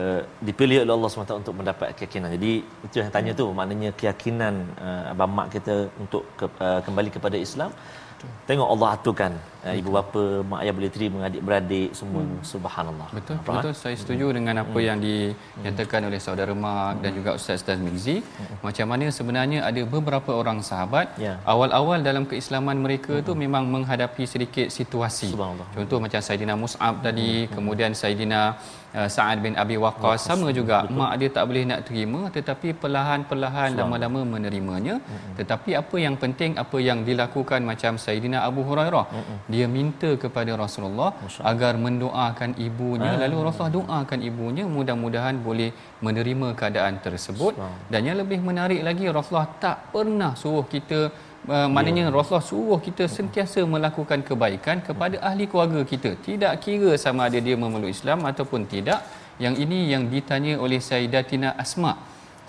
uh, 0.00 0.20
dipilih 0.46 0.78
oleh 0.84 0.94
Allah 0.96 1.10
SWT 1.10 1.42
untuk 1.42 1.56
mendapat 1.60 1.88
keyakinan. 1.98 2.30
Jadi 2.36 2.52
itu 2.86 2.96
yang 3.02 3.10
tanya 3.16 3.32
tu, 3.40 3.46
maknanya 3.58 3.90
keyakinan 4.00 4.54
uh, 4.86 5.12
abang 5.12 5.32
mak 5.38 5.48
kita 5.56 5.76
untuk 6.04 6.24
ke, 6.38 6.46
uh, 6.66 6.80
kembali 6.86 7.10
kepada 7.18 7.38
Islam. 7.48 7.72
Tengok 8.48 8.68
Allah 8.72 8.88
aturkan 8.96 9.32
uh, 9.68 9.74
ibu 9.80 9.90
bapa, 9.96 10.22
mak 10.50 10.60
ayah 10.64 10.72
boleh 10.76 10.90
terima 10.94 11.18
adik-beradik 11.28 11.90
semua 11.98 12.22
subhanallah. 12.52 13.08
Betul, 13.16 13.36
Apa, 13.40 13.52
betul. 13.56 13.72
Saya 13.80 13.96
setuju 14.02 14.26
dengan 14.36 14.56
apa 14.64 14.78
yang 14.86 14.98
dinyatakan 15.06 16.08
oleh 16.08 16.20
saudara 16.26 16.54
Mak 16.64 17.04
dan 17.04 17.10
juga 17.18 17.30
Ustaz 17.38 17.60
Ustaz 17.60 17.76
Migzi. 17.86 18.16
Macam 18.66 18.86
mana 18.92 19.12
sebenarnya 19.18 19.60
ada 19.68 19.82
beberapa 19.96 20.32
orang 20.40 20.60
sahabat 20.70 21.06
Ya. 21.26 21.34
awal-awal 21.52 22.00
dalam 22.08 22.24
keislaman 22.30 22.80
mereka 22.86 23.20
tu 23.28 23.34
memang 23.44 23.68
menghadapi 23.74 24.24
sedikit 24.34 24.72
situasi. 24.78 25.28
Subhanallah. 25.34 25.68
Contoh 25.76 26.00
macam 26.04 26.20
Saidina 26.28 26.56
Mus'ab 26.64 27.04
tadi, 27.04 27.30
kemudian 27.56 27.92
Saidina 28.02 28.40
uh, 28.98 29.08
Sa'ad 29.14 29.38
bin 29.46 29.54
Abi 29.62 29.76
Waqqas. 29.84 30.20
Sama 30.30 30.48
juga 30.58 30.78
mak 30.98 31.12
dia 31.20 31.30
tak 31.36 31.44
boleh 31.50 31.64
nak 31.70 31.80
terima 31.88 32.20
tetapi 32.36 32.68
perlahan-perlahan 32.82 33.70
lama-lama 33.80 34.20
menerimanya. 34.34 34.96
Tetapi 35.38 35.70
apa 35.82 35.96
yang 36.04 36.16
penting 36.22 36.52
apa 36.64 36.78
yang 36.88 37.00
dilakukan 37.08 37.60
macam 37.70 37.92
Saidina 38.04 38.38
Abu 38.48 38.62
Hurairah, 38.68 39.06
dia 39.54 39.66
minta 39.76 40.10
kepada 40.24 40.52
Rasulullah 40.64 41.10
agar 41.52 41.72
mendoakan 41.86 42.50
ibunya. 42.68 43.12
Lalu 43.24 43.36
Rasulullah 43.46 43.74
doakan 43.80 44.20
ibunya 44.30 44.64
mudah-mudahan 44.76 45.36
boleh 45.48 45.70
menerima 46.06 46.48
keadaan 46.58 46.96
tersebut. 47.06 47.54
Dan 47.92 48.00
yang 48.08 48.18
lebih 48.22 48.40
menarik 48.48 48.82
lagi 48.88 49.06
Rasulullah 49.18 49.50
tak 49.66 49.76
pernah 49.94 50.32
suruh 50.42 50.66
kita 50.74 51.00
uh, 51.48 51.68
maknanya 51.74 52.04
yeah. 52.06 52.14
Rasulullah 52.16 52.48
suruh 52.52 52.80
kita 52.86 53.04
sentiasa 53.16 53.60
melakukan 53.74 54.22
kebaikan 54.28 54.80
kepada 54.88 55.18
ahli 55.28 55.46
keluarga 55.50 55.82
kita 55.92 56.12
tidak 56.26 56.52
kira 56.64 56.92
sama 57.04 57.28
ada 57.28 57.38
dia 57.46 57.56
memeluk 57.64 57.92
Islam 57.96 58.26
ataupun 58.30 58.64
tidak 58.74 59.00
yang 59.44 59.54
ini 59.64 59.78
yang 59.92 60.02
ditanya 60.14 60.54
oleh 60.64 60.78
Sayyidatina 60.78 61.58
Asma' 61.64 61.96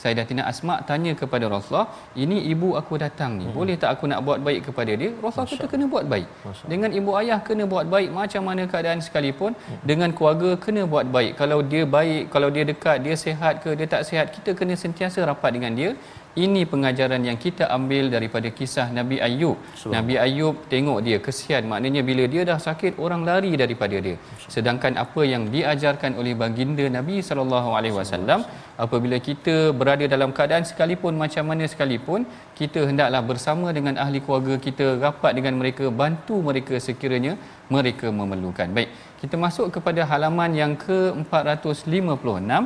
Sayyidatina 0.01 0.43
Asma 0.51 0.75
tanya 0.89 1.11
kepada 1.21 1.45
Rasulullah, 1.53 1.87
"Ini 2.23 2.37
ibu 2.53 2.69
aku 2.79 2.93
datang 3.03 3.31
ni, 3.39 3.45
hmm. 3.47 3.55
boleh 3.57 3.75
tak 3.81 3.89
aku 3.95 4.05
nak 4.11 4.19
buat 4.27 4.39
baik 4.47 4.61
kepada 4.67 4.91
dia?" 5.01 5.09
Rasulullah 5.23 5.51
kata 5.55 5.67
kena 5.73 5.85
buat 5.93 6.05
baik. 6.13 6.27
Masya 6.45 6.65
dengan 6.71 6.89
ibu 6.99 7.11
ayah 7.21 7.39
kena 7.47 7.63
buat 7.73 7.87
baik 7.93 8.09
macam 8.19 8.43
mana 8.49 8.63
keadaan 8.71 8.99
sekalipun, 9.05 9.51
hmm. 9.55 9.79
dengan 9.89 10.09
keluarga 10.17 10.49
kena 10.65 10.83
buat 10.93 11.07
baik. 11.15 11.31
Kalau 11.41 11.59
dia 11.71 11.83
baik, 11.97 12.23
kalau 12.33 12.49
dia 12.55 12.65
dekat, 12.71 12.97
dia 13.07 13.15
sihat 13.23 13.63
ke, 13.63 13.71
dia 13.79 13.87
tak 13.95 14.03
sihat, 14.09 14.27
kita 14.35 14.51
kena 14.59 14.75
sentiasa 14.83 15.23
rapat 15.31 15.51
dengan 15.57 15.73
dia 15.79 15.89
ini 16.43 16.61
pengajaran 16.71 17.21
yang 17.27 17.37
kita 17.45 17.63
ambil 17.77 18.11
daripada 18.15 18.47
kisah 18.57 18.87
Nabi 18.97 19.17
Ayub. 19.27 19.55
Nabi 19.95 20.15
Ayub 20.25 20.55
tengok 20.73 20.99
dia 21.07 21.17
kesian, 21.25 21.63
maknanya 21.71 22.01
bila 22.09 22.23
dia 22.33 22.43
dah 22.49 22.59
sakit 22.67 22.99
orang 23.05 23.21
lari 23.29 23.51
daripada 23.63 23.97
dia. 24.05 24.17
Sedangkan 24.55 24.99
apa 25.03 25.21
yang 25.33 25.47
diajarkan 25.55 26.19
oleh 26.21 26.33
baginda 26.41 26.85
Nabi 26.97 27.17
sallallahu 27.29 27.71
alaihi 27.77 27.95
wasallam, 27.99 28.43
apabila 28.85 29.19
kita 29.29 29.55
berada 29.79 30.05
dalam 30.15 30.31
keadaan 30.37 30.67
sekalipun 30.71 31.15
macam 31.23 31.45
mana 31.51 31.63
sekalipun, 31.73 32.27
kita 32.59 32.83
hendaklah 32.89 33.23
bersama 33.31 33.71
dengan 33.77 33.95
ahli 34.05 34.19
keluarga 34.25 34.55
kita, 34.67 34.87
rapat 35.05 35.31
dengan 35.39 35.55
mereka, 35.61 35.87
bantu 36.01 36.35
mereka 36.49 36.75
sekiranya 36.87 37.35
mereka 37.75 38.11
memerlukan. 38.19 38.67
Baik, 38.75 38.91
kita 39.23 39.35
masuk 39.45 39.67
kepada 39.75 40.03
halaman 40.11 40.51
yang 40.61 40.73
ke-456 40.83 42.59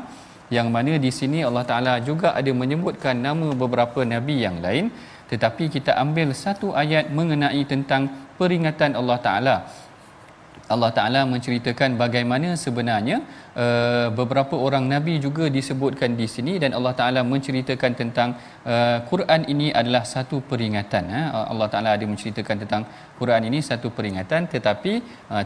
yang 0.57 0.67
mana 0.75 0.97
di 1.05 1.11
sini 1.19 1.39
Allah 1.47 1.65
Taala 1.71 1.93
juga 2.09 2.33
ada 2.39 2.51
menyebutkan 2.61 3.15
nama 3.27 3.53
beberapa 3.53 4.01
nabi 4.13 4.35
yang 4.45 4.57
lain. 4.65 4.89
Tetapi 5.29 5.69
kita 5.75 5.93
ambil 6.03 6.33
satu 6.33 6.73
ayat 6.73 7.13
mengenai 7.13 7.61
tentang 7.73 8.09
peringatan 8.39 8.97
Allah 8.99 9.17
Taala. 9.21 9.55
Allah 10.73 10.89
Taala 10.93 11.21
menceritakan 11.25 11.97
bagaimana 12.01 12.53
sebenarnya 12.63 13.17
uh, 13.57 14.07
beberapa 14.13 14.53
orang 14.65 14.85
nabi 14.85 15.17
juga 15.17 15.49
disebutkan 15.57 16.13
di 16.13 16.29
sini 16.29 16.61
dan 16.61 16.77
Allah 16.77 16.93
Taala 16.99 17.21
menceritakan 17.25 17.91
tentang 18.01 18.29
uh, 18.73 18.97
Quran 19.09 19.49
ini 19.53 19.67
adalah 19.81 20.05
satu 20.13 20.37
peringatan. 20.49 21.09
Uh. 21.09 21.45
Allah 21.53 21.67
Taala 21.73 21.89
ada 21.97 22.05
menceritakan 22.05 22.57
tentang 22.65 22.83
Quran 23.17 23.49
ini 23.49 23.61
satu 23.69 23.89
peringatan. 23.97 24.49
Tetapi 24.53 24.93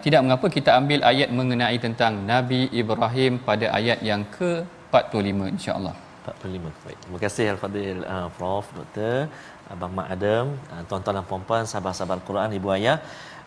tidak 0.06 0.22
mengapa 0.24 0.48
kita 0.56 0.76
ambil 0.80 1.00
ayat 1.12 1.30
mengenai 1.40 1.78
tentang 1.80 2.24
Nabi 2.34 2.62
Ibrahim 2.82 3.40
pada 3.48 3.68
ayat 3.80 4.00
yang 4.04 4.24
ke 4.36 4.52
45 4.94 5.58
insya-Allah. 5.58 5.96
45. 6.24 6.86
Baik. 6.86 6.98
Terima 7.04 7.20
kasih 7.26 7.46
Al-Fadil 7.54 8.00
uh, 8.06 8.30
Prof 8.38 8.66
Dr. 8.78 9.26
Abang 9.74 9.94
Mak 9.98 10.08
Adam, 10.16 10.46
uh, 10.70 10.84
tuan-tuan 10.86 11.18
dan 11.18 11.26
puan-puan 11.26 11.64
sahabat-sahabat 11.72 12.22
Quran 12.30 12.54
Ibu 12.60 12.70
Ayah 12.78 12.98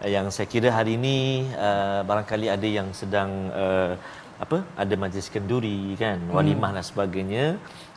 uh, 0.03 0.11
yang 0.11 0.26
saya 0.34 0.51
kira 0.55 0.68
hari 0.74 0.99
ini 0.99 1.47
uh, 1.55 2.03
barangkali 2.09 2.51
ada 2.51 2.68
yang 2.78 2.90
sedang 2.90 3.30
uh, 3.55 3.94
apa 4.44 4.59
ada 4.82 4.94
majlis 5.01 5.32
kenduri 5.32 5.97
kan 5.97 6.20
walimah 6.28 6.68
hmm. 6.68 6.76
dan 6.76 6.84
sebagainya 6.84 7.44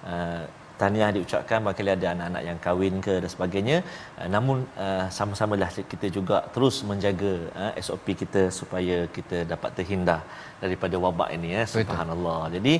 uh, 0.07 0.43
tahniah 0.81 1.09
diucapkan 1.15 1.59
barangkali 1.65 1.91
ada 1.97 2.07
anak-anak 2.13 2.43
yang 2.49 2.57
kahwin 2.65 2.95
ke 3.05 3.13
dan 3.23 3.31
sebagainya 3.35 3.77
uh, 4.19 4.27
namun 4.35 4.57
uh, 4.85 5.05
sama-samalah 5.17 5.69
kita 5.93 6.09
juga 6.17 6.39
terus 6.55 6.77
menjaga 6.89 7.33
uh, 7.61 7.73
SOP 7.85 8.07
kita 8.23 8.43
supaya 8.59 8.97
kita 9.17 9.39
dapat 9.53 9.71
terhindar 9.79 10.21
daripada 10.63 10.95
wabak 11.05 11.31
ini 11.37 11.51
ya 11.57 11.63
subhanallah 11.75 12.41
jadi 12.57 12.75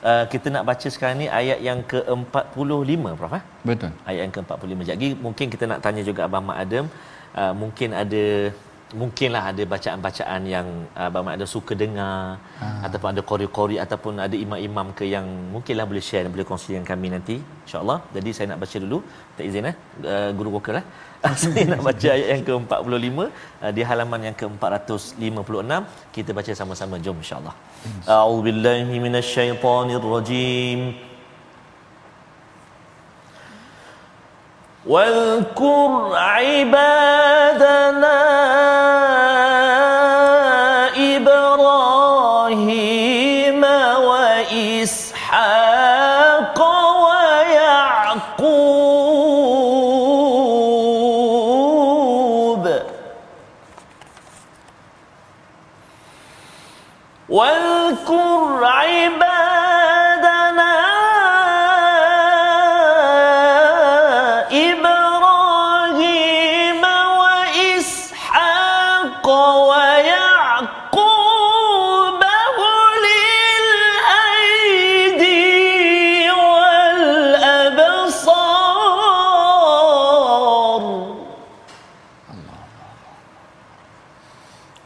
Uh, 0.00 0.24
kita 0.32 0.48
nak 0.48 0.64
baca 0.68 0.88
sekarang 0.92 1.16
ni 1.20 1.26
ayat 1.28 1.58
yang 1.60 1.80
ke-45 1.84 3.04
Prof 3.20 3.32
eh? 3.36 3.44
Betul. 3.68 3.90
Ayat 4.08 4.20
yang 4.24 4.34
ke-45. 4.36 4.80
Jadi 4.90 5.06
mungkin 5.24 5.46
kita 5.52 5.64
nak 5.68 5.80
tanya 5.84 6.02
juga 6.08 6.24
Abang 6.24 6.48
Mak 6.48 6.58
Adam, 6.64 6.86
uh, 7.36 7.52
mungkin 7.62 7.92
ada 7.92 8.24
mungkinlah 9.00 9.42
ada 9.50 9.62
bacaan-bacaan 9.72 10.42
yang 10.54 10.66
uh, 10.98 11.08
Abang 11.08 11.24
Mak 11.26 11.34
Adam 11.38 11.50
suka 11.54 11.72
dengar 11.82 12.38
ha. 12.60 12.66
ataupun 12.86 13.08
ada 13.12 13.22
qori-qori 13.30 13.76
ataupun 13.84 14.14
ada 14.26 14.36
imam-imam 14.44 14.88
ke 14.98 15.04
yang 15.14 15.26
mungkinlah 15.54 15.86
boleh 15.90 16.02
share 16.08 16.24
dan 16.26 16.32
boleh 16.34 16.46
kongsi 16.50 16.68
dengan 16.72 16.86
kami 16.92 17.10
nanti 17.14 17.36
insya-Allah. 17.66 17.98
Jadi 18.16 18.30
saya 18.36 18.46
nak 18.52 18.60
baca 18.64 18.76
dulu. 18.84 18.98
Tak 19.36 19.44
izin 19.50 19.70
eh 19.70 19.76
uh, 20.12 20.30
guru 20.38 20.50
vokal 20.56 20.80
eh. 20.80 20.84
saya 21.42 21.64
nak 21.72 21.82
baca 21.88 22.08
ayat 22.16 22.28
yang 22.32 22.42
ke-45 22.48 23.18
uh, 23.20 23.72
di 23.76 23.82
halaman 23.90 24.20
yang 24.28 24.36
ke-456. 24.40 25.72
Kita 26.16 26.30
baca 26.38 26.52
sama-sama 26.60 26.96
jom 27.04 27.18
insya-Allah. 27.22 27.54
A'udzu 28.16 28.42
billahi 28.48 28.98
واذكر 34.86 36.10
عبادنا 36.14 36.80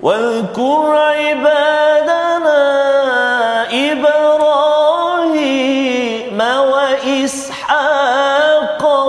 واذكر 0.04 0.84
عبادنا 0.96 2.60
إبراهيم 3.92 5.24
وإسحاق 6.72 8.02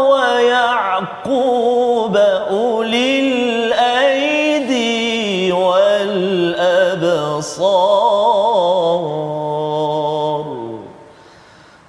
ويعقوب 0.09 1.35
أولي 2.17 3.19
الأيدي 3.19 4.71
والأبصار. 5.51 6.45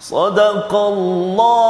صدق 0.00 0.74
الله 0.74 1.65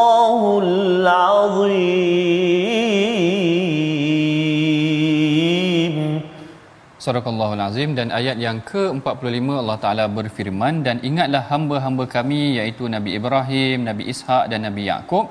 Surakallahul 7.06 7.62
Azim 7.62 7.90
dan 7.98 8.08
ayat 8.18 8.34
yang 8.44 8.58
ke-45 8.68 9.46
Allah 9.62 9.78
Ta'ala 9.82 10.04
berfirman 10.16 10.82
dan 10.86 10.96
ingatlah 11.08 11.42
hamba-hamba 11.50 12.04
kami 12.14 12.58
iaitu 12.58 12.90
Nabi 12.94 13.10
Ibrahim, 13.18 13.86
Nabi 13.88 14.10
Ishaq 14.12 14.50
dan 14.50 14.66
Nabi 14.66 14.90
Yakub 14.90 15.30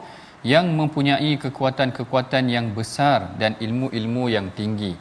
yang 0.52 0.72
mempunyai 0.80 1.32
kekuatan-kekuatan 1.44 2.48
yang 2.56 2.72
besar 2.78 3.36
dan 3.42 3.60
ilmu-ilmu 3.66 4.24
yang 4.36 4.48
tinggi. 4.60 4.94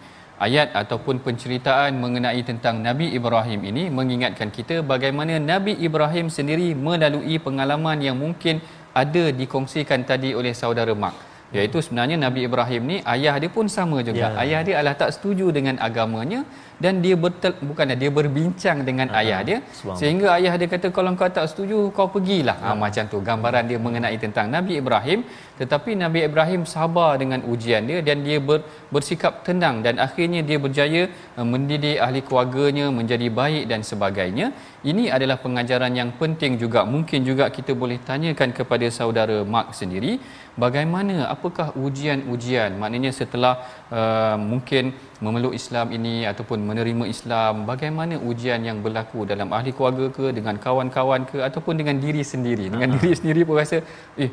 Ayat 0.46 0.74
ataupun 0.80 1.22
penceritaan 1.26 1.94
mengenai 2.04 2.42
tentang 2.50 2.82
Nabi 2.88 3.06
Ibrahim 3.18 3.62
ini 3.70 3.84
mengingatkan 3.98 4.50
kita 4.50 4.82
bagaimana 4.82 5.38
Nabi 5.52 5.78
Ibrahim 5.78 6.26
sendiri 6.38 6.74
melalui 6.74 7.38
pengalaman 7.46 8.02
yang 8.02 8.18
mungkin 8.18 8.58
ada 9.02 9.24
dikongsikan 9.30 10.02
tadi 10.10 10.34
oleh 10.34 10.50
saudara 10.62 10.90
Mak. 11.04 11.34
Iaitu 11.54 11.78
sebenarnya 11.86 12.16
Nabi 12.18 12.40
Ibrahim 12.48 12.82
ni 12.90 12.96
ayah 13.14 13.34
dia 13.42 13.50
pun 13.56 13.66
sama 13.70 13.98
juga. 14.06 14.26
Ya. 14.26 14.40
Ayah 14.42 14.60
dia 14.66 14.74
adalah 14.82 14.96
tak 15.02 15.10
setuju 15.14 15.54
dengan 15.56 15.78
agamanya 15.86 16.40
dan 16.82 16.98
dia 17.04 17.16
betul 17.24 17.54
bukan 17.70 17.94
dia 18.02 18.10
berbincang 18.18 18.78
dengan 18.88 19.08
uh 19.10 19.20
ayah 19.20 19.40
dia. 19.48 19.58
sehingga 20.00 20.28
ayah 20.38 20.54
dia 20.60 20.68
kata 20.74 20.86
kalau 20.96 21.10
kau 21.20 21.30
tak 21.36 21.46
setuju 21.50 21.78
kau 21.96 22.08
pergilah. 22.14 22.56
Uh 22.60 22.72
ha, 22.72 22.76
macam 22.84 23.04
tu 23.12 23.18
gambaran 23.28 23.64
dia 23.70 23.78
mengenai 23.86 24.16
tentang 24.24 24.46
Nabi 24.56 24.82
Ibrahim. 24.82 25.20
Tetapi 25.60 25.90
Nabi 26.04 26.20
Ibrahim 26.28 26.62
sabar 26.74 27.10
dengan 27.22 27.40
ujian 27.52 27.82
dia 27.90 27.98
dan 28.08 28.26
dia 28.26 28.38
ber, 28.48 28.58
bersikap 28.94 29.46
tenang 29.46 29.76
dan 29.86 30.02
akhirnya 30.06 30.40
dia 30.48 30.58
berjaya 30.64 31.02
uh, 31.38 31.46
mendidik 31.52 31.96
ahli 32.06 32.20
keluarganya 32.26 32.86
menjadi 32.98 33.28
baik 33.40 33.64
dan 33.70 33.80
sebagainya. 33.90 34.48
Ini 34.90 35.04
adalah 35.16 35.38
pengajaran 35.44 35.94
yang 36.00 36.10
penting 36.22 36.54
juga. 36.62 36.82
Mungkin 36.94 37.22
juga 37.28 37.46
kita 37.56 37.72
boleh 37.82 37.98
tanyakan 38.08 38.50
kepada 38.58 38.86
saudara 38.98 39.38
Mark 39.54 39.70
sendiri 39.80 40.14
bagaimana 40.62 41.26
apakah 41.34 41.74
ujian-ujian? 41.84 42.78
Maknanya 42.82 43.10
setelah 43.10 43.54
uh, 43.90 44.36
mungkin 44.38 44.94
memeluk 45.24 45.54
Islam 45.60 45.90
ini 45.96 46.14
ataupun 46.30 46.58
menerima 46.70 47.04
Islam 47.14 47.66
bagaimana 47.70 48.14
ujian 48.30 48.62
yang 48.68 48.78
berlaku 48.84 49.26
dalam 49.32 49.50
ahli 49.56 49.74
keluarga 49.76 50.06
ke 50.16 50.26
dengan 50.38 50.56
kawan-kawan 50.64 51.26
ke 51.30 51.38
ataupun 51.48 51.74
dengan 51.80 51.98
diri 52.04 52.22
sendiri? 52.32 52.66
Dengan 52.70 52.88
diri 52.96 53.12
sendiri 53.18 53.42
pun 53.48 53.58
rasa 53.62 53.82
eh 54.24 54.30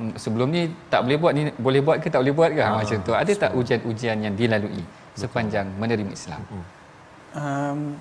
mm, 0.00 0.12
sebelum 0.24 0.48
ni 0.54 0.62
tak 0.92 1.00
boleh 1.04 1.18
buat 1.22 1.32
ni 1.38 1.42
boleh 1.66 1.80
buat 1.86 1.96
ke 2.04 2.08
tak 2.12 2.20
boleh 2.24 2.36
buat 2.36 2.50
ke? 2.56 2.60
Ha, 2.60 2.72
macam 2.80 2.98
tu. 3.08 3.12
Ada 3.22 3.32
tak 3.42 3.50
ujian-ujian 3.60 4.18
yang 4.28 4.34
dilalui 4.36 4.84
sepanjang 5.16 5.66
menerima 5.80 6.10
Islam? 6.12 6.40
Um, 7.32 7.96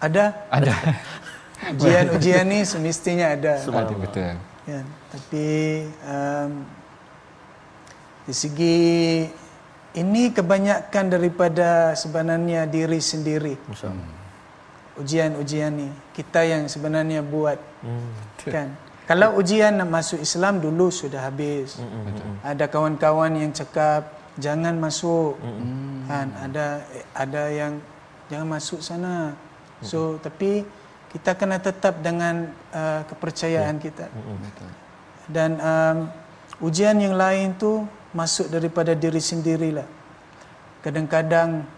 ada. 0.00 0.24
Ada. 0.52 0.72
Ujian-ujian 1.72 2.44
ni 2.44 2.68
semestinya 2.68 3.32
ada. 3.32 3.56
ada 3.56 3.94
betul. 3.96 4.36
Ya, 4.66 4.82
tapi 5.08 5.46
um, 6.04 6.52
di 8.26 8.34
segi 8.34 8.78
ini 9.96 10.22
kebanyakan 10.34 11.04
daripada 11.08 11.96
sebenarnya 11.96 12.68
diri 12.68 13.00
sendiri. 13.00 13.54
Ujian-ujian 14.96 15.72
ni 15.72 15.88
kita 16.12 16.44
yang 16.44 16.68
sebenarnya 16.68 17.24
buat 17.24 17.56
Hmm. 17.80 18.10
kan. 18.50 18.68
Kalau 19.06 19.38
ujian 19.38 19.78
nak 19.78 19.86
masuk 19.86 20.18
Islam 20.18 20.58
dulu 20.58 20.90
sudah 20.90 21.30
habis. 21.30 21.78
Ada 22.42 22.66
kawan-kawan 22.66 23.38
yang 23.38 23.54
cakap 23.54 24.10
jangan 24.36 24.74
masuk. 24.76 25.38
Kan 26.10 26.34
ada 26.42 26.82
ada 27.14 27.42
yang 27.48 27.78
jangan 28.26 28.48
masuk 28.58 28.82
sana. 28.82 29.38
So 29.80 30.18
tapi 30.18 30.66
kita 31.14 31.38
kena 31.38 31.62
tetap 31.62 32.02
dengan 32.02 32.50
uh, 32.74 33.00
kepercayaan 33.06 33.78
kita. 33.78 34.10
betul 34.10 34.70
Dan 35.30 35.50
um, 35.62 35.96
ujian 36.66 36.98
yang 36.98 37.14
lain 37.14 37.54
tu 37.56 37.86
masuk 38.16 38.48
daripada 38.48 38.96
diri 38.96 39.20
sendirilah. 39.20 39.84
Kadang-kadang 40.80 41.68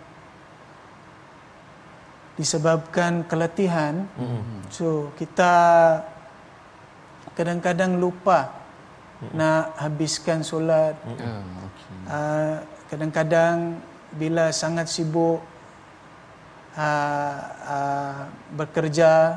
disebabkan 2.39 3.27
keletihan, 3.27 4.07
so 4.71 5.11
kita 5.19 5.51
kadang-kadang 7.35 7.99
lupa 7.99 8.55
nak 9.35 9.75
habiskan 9.75 10.47
solat. 10.47 10.95
Ah, 11.19 11.43
okey 11.67 11.87
Uh, 12.09 12.57
kadang-kadang 12.89 13.77
bila 14.17 14.49
sangat 14.49 14.89
sibuk 14.89 15.45
uh, 16.73 17.37
uh, 17.69 18.25
bekerja, 18.57 19.37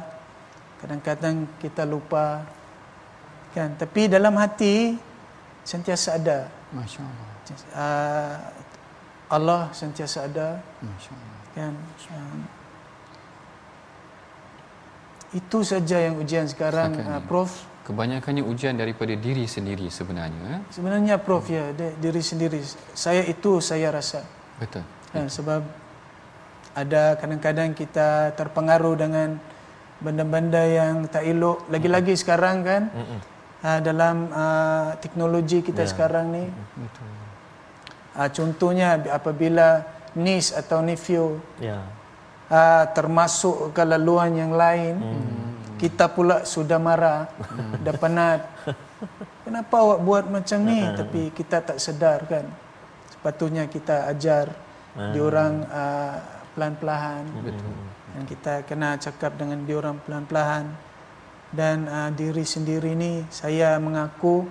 kadang-kadang 0.79 1.49
kita 1.59 1.83
lupa 1.83 2.47
kan. 3.51 3.75
Tapi 3.75 4.07
dalam 4.07 4.39
hati 4.39 4.95
sentiasa 5.67 6.15
ada. 6.15 6.47
masya-Allah 6.73 7.29
Uh, 7.75 8.37
Allah 9.27 9.67
sentiasa 9.75 10.23
ada 10.29 10.59
masya-Allah 10.79 11.39
kan. 11.51 11.73
Um, 12.15 12.39
itu 15.31 15.59
saja 15.63 15.97
yang 15.99 16.15
ujian 16.19 16.47
sekarang 16.47 16.95
uh. 16.95 17.19
Prof. 17.23 17.51
kebanyakannya 17.87 18.43
ujian 18.45 18.75
daripada 18.79 19.15
diri 19.15 19.47
sendiri 19.47 19.87
sebenarnya 19.91 20.41
eh? 20.47 20.61
Sebenarnya 20.71 21.19
Prof 21.19 21.43
ya 21.47 21.71
di- 21.75 21.95
diri 21.99 22.21
sendiri. 22.23 22.59
Saya 22.95 23.23
itu 23.25 23.59
saya 23.59 23.91
rasa. 23.91 24.23
betul 24.59 24.83
Kan, 25.11 25.27
sebab 25.27 25.59
ada 26.71 27.19
kadang-kadang 27.19 27.75
kita 27.75 28.31
terpengaruh 28.39 28.95
dengan 28.95 29.35
benda-benda 29.99 30.63
yang 30.63 31.03
tak 31.11 31.27
elok. 31.27 31.67
Lagi-lagi 31.67 32.15
sekarang 32.15 32.63
kan 32.63 32.81
uh, 33.63 33.79
dalam 33.79 34.29
uh, 34.29 34.97
teknologi 34.99 35.61
kita 35.61 35.85
sekarang 35.87 36.25
ni. 36.33 36.45
betul 36.77 37.07
Uh, 38.11 38.27
contohnya 38.27 38.99
apabila 39.07 39.87
niece 40.19 40.51
atau 40.51 40.83
nephew 40.83 41.39
Ya. 41.63 41.79
uh, 42.51 42.83
termasuk 42.91 43.71
ke 43.71 43.87
laluan 43.87 44.35
yang 44.35 44.51
lain, 44.51 44.99
kita 45.79 46.11
pula 46.11 46.43
sudah 46.43 46.75
marah, 46.75 47.31
dah 47.79 47.95
penat. 47.95 48.43
Kenapa 49.47 49.75
awak 49.79 49.99
buat 50.03 50.25
macam 50.27 50.59
ni? 50.67 50.83
Tapi 50.91 51.31
kita 51.31 51.63
tak 51.63 51.79
sedar 51.79 52.27
kan. 52.27 52.43
Sepatutnya 53.15 53.71
kita 53.71 54.11
ajar 54.11 54.51
diorang 55.15 55.63
uh, 55.71 56.19
pelan-pelan. 56.51 57.23
Dan 58.11 58.23
kita 58.27 58.67
kena 58.67 58.99
cakap 58.99 59.39
dengan 59.39 59.63
diorang 59.63 59.95
pelan-pelan. 60.03 60.67
Dan 61.51 61.87
uh, 61.87 62.09
diri 62.15 62.47
sendiri 62.47 62.95
ni 62.95 63.27
saya 63.27 63.75
mengaku 63.77 64.47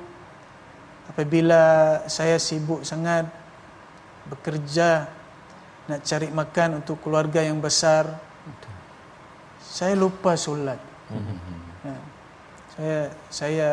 apabila 1.09 1.97
saya 2.07 2.37
sibuk 2.37 2.85
sangat 2.85 3.27
bekerja 4.29 5.09
nak 5.89 6.01
cari 6.07 6.29
makan 6.31 6.85
untuk 6.85 7.01
keluarga 7.03 7.43
yang 7.43 7.59
besar 7.59 8.31
saya 9.71 9.95
lupa 9.95 10.35
solat. 10.35 10.83
Ya. 11.87 11.97
Saya 12.75 12.99
saya 13.31 13.69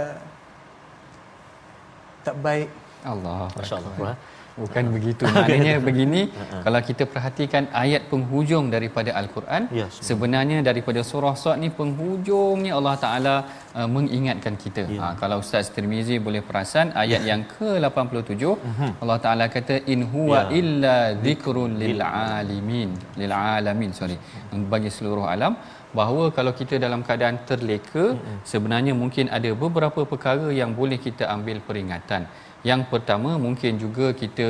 tak 2.21 2.37
baik. 2.37 2.69
Allah 3.01 3.49
Masya-Allah. 3.57 4.13
Bukan 4.61 4.85
begitu. 4.95 5.23
Maknanya 5.37 5.73
begini, 5.87 6.21
kalau 6.65 6.79
kita 6.89 7.03
perhatikan 7.13 7.63
ayat 7.83 8.01
penghujung 8.11 8.65
daripada 8.75 9.11
Al-Quran, 9.21 9.63
Ya, 9.79 9.85
sebenarnya 10.09 10.57
daripada 10.69 11.01
surah 11.09 11.35
Sad 11.43 11.61
ni 11.63 11.69
penghujungnya 11.79 12.71
Allah 12.79 12.95
Taala 13.03 13.35
uh, 13.77 13.87
mengingatkan 13.95 14.55
kita. 14.63 14.83
Ya. 14.89 14.99
Ha, 15.01 15.05
kalau 15.21 15.37
Ustaz 15.43 15.69
Tirmizi 15.75 16.17
boleh 16.27 16.41
perasan 16.47 16.89
ayat 17.03 17.21
yang 17.29 17.41
ke-87, 17.53 18.41
Allah 19.03 19.17
Taala 19.25 19.45
kata 19.57 19.77
in 19.93 20.03
huwa 20.13 20.37
Ya. 20.37 20.43
illa 20.59 20.97
dzikrun 21.25 21.71
lil 21.83 22.01
alimin, 22.01 22.89
lil 23.21 23.33
alamin, 23.33 23.91
sorry. 23.99 24.17
Bagi 24.73 24.89
seluruh 24.97 25.25
alam 25.35 25.53
bahawa 25.97 26.23
kalau 26.37 26.51
kita 26.59 26.75
dalam 26.85 27.01
keadaan 27.07 27.37
terleka 27.49 28.03
sebenarnya 28.51 28.93
mungkin 29.01 29.25
ada 29.37 29.49
beberapa 29.63 30.01
perkara 30.11 30.47
yang 30.61 30.71
boleh 30.79 30.99
kita 31.07 31.23
ambil 31.35 31.57
peringatan. 31.67 32.23
Yang 32.69 32.81
pertama 32.91 33.31
mungkin 33.45 33.73
juga 33.83 34.07
kita 34.21 34.47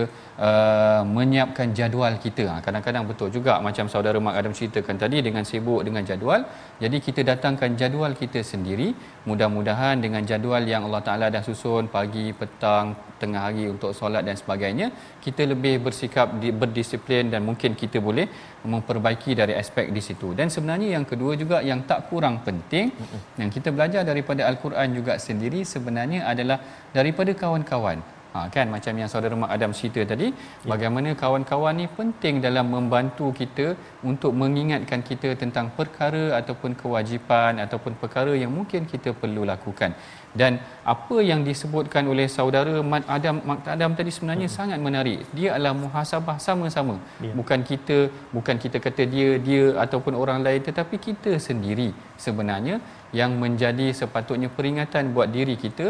uh, 0.47 1.01
menyiapkan 1.17 1.67
jadual 1.79 2.13
kita. 2.25 2.45
Ha, 2.51 2.55
kadang-kadang 2.65 3.03
betul 3.09 3.29
juga 3.37 3.53
macam 3.67 3.85
saudara 3.93 4.17
Mak 4.27 4.35
Adam 4.39 4.53
ceritakan 4.59 4.97
tadi 5.03 5.17
dengan 5.27 5.43
sibuk 5.49 5.81
dengan 5.87 6.03
jadual. 6.09 6.41
Jadi 6.83 6.97
kita 7.07 7.21
datangkan 7.31 7.77
jadual 7.81 8.13
kita 8.21 8.41
sendiri. 8.51 8.89
Mudah-mudahan 9.29 10.01
dengan 10.05 10.23
jadual 10.31 10.63
yang 10.73 10.83
Allah 10.87 11.03
Taala 11.07 11.27
dah 11.35 11.43
susun 11.49 11.85
pagi, 11.97 12.25
petang, 12.39 12.87
tengah 13.21 13.41
hari 13.45 13.65
untuk 13.73 13.91
solat 13.99 14.23
dan 14.27 14.35
sebagainya, 14.41 14.87
kita 15.25 15.43
lebih 15.53 15.75
bersikap 15.85 16.37
di, 16.41 16.49
berdisiplin 16.61 17.33
dan 17.33 17.41
mungkin 17.49 17.73
kita 17.81 17.97
boleh 18.07 18.27
memperbaiki 18.73 19.31
dari 19.41 19.53
aspek 19.61 19.89
di 19.97 20.01
situ. 20.07 20.31
Dan 20.39 20.47
sebenarnya 20.55 20.89
yang 20.95 21.05
kedua 21.11 21.33
juga 21.43 21.57
yang 21.69 21.81
tak 21.89 22.09
kurang 22.09 22.37
penting 22.47 22.93
yang 23.41 23.49
kita 23.55 23.69
belajar 23.75 24.01
daripada 24.11 24.45
al-Quran 24.49 24.89
juga 24.99 25.15
sendiri 25.27 25.61
sebenarnya 25.73 26.21
adalah 26.33 26.59
daripada 26.97 27.33
kawan-kawan. 27.41 27.99
Ha, 28.37 28.41
kan 28.55 28.67
macam 28.73 28.93
yang 29.01 29.09
saudara 29.11 29.35
Mak 29.41 29.51
Adam 29.55 29.71
cerita 29.77 30.01
tadi 30.09 30.27
ya. 30.29 30.69
bagaimana 30.71 31.09
kawan-kawan 31.21 31.75
ni 31.79 31.85
penting 31.99 32.35
dalam 32.45 32.65
membantu 32.73 33.27
kita 33.39 33.67
untuk 34.09 34.31
mengingatkan 34.41 35.01
kita 35.09 35.29
tentang 35.41 35.67
perkara 35.77 36.23
ataupun 36.39 36.71
kewajipan 36.81 37.57
ataupun 37.65 37.93
perkara 38.01 38.33
yang 38.41 38.51
mungkin 38.57 38.83
kita 38.91 39.11
perlu 39.21 39.43
lakukan 39.51 39.93
dan 40.41 40.61
apa 40.93 41.17
yang 41.29 41.41
disebutkan 41.47 42.05
oleh 42.13 42.27
saudara 42.35 42.75
Mat 42.91 43.05
Adam 43.15 43.37
Mak 43.49 43.71
Adam 43.75 43.91
tadi 43.99 44.13
sebenarnya 44.17 44.49
hmm. 44.49 44.57
sangat 44.59 44.79
menarik 44.87 45.19
dia 45.39 45.49
adalah 45.55 45.73
muhasabah 45.83 46.37
sama-sama 46.47 46.97
ya. 47.27 47.33
bukan 47.39 47.61
kita 47.71 47.97
bukan 48.35 48.57
kita 48.65 48.77
kata 48.85 49.05
dia 49.15 49.29
dia 49.47 49.65
ataupun 49.85 50.13
orang 50.23 50.41
lain 50.47 50.61
tetapi 50.69 50.97
kita 51.07 51.33
sendiri 51.47 51.89
sebenarnya 52.25 52.77
yang 53.19 53.33
menjadi 53.43 53.89
sepatutnya 54.01 54.51
peringatan 54.59 55.15
buat 55.17 55.31
diri 55.37 55.57
kita 55.65 55.87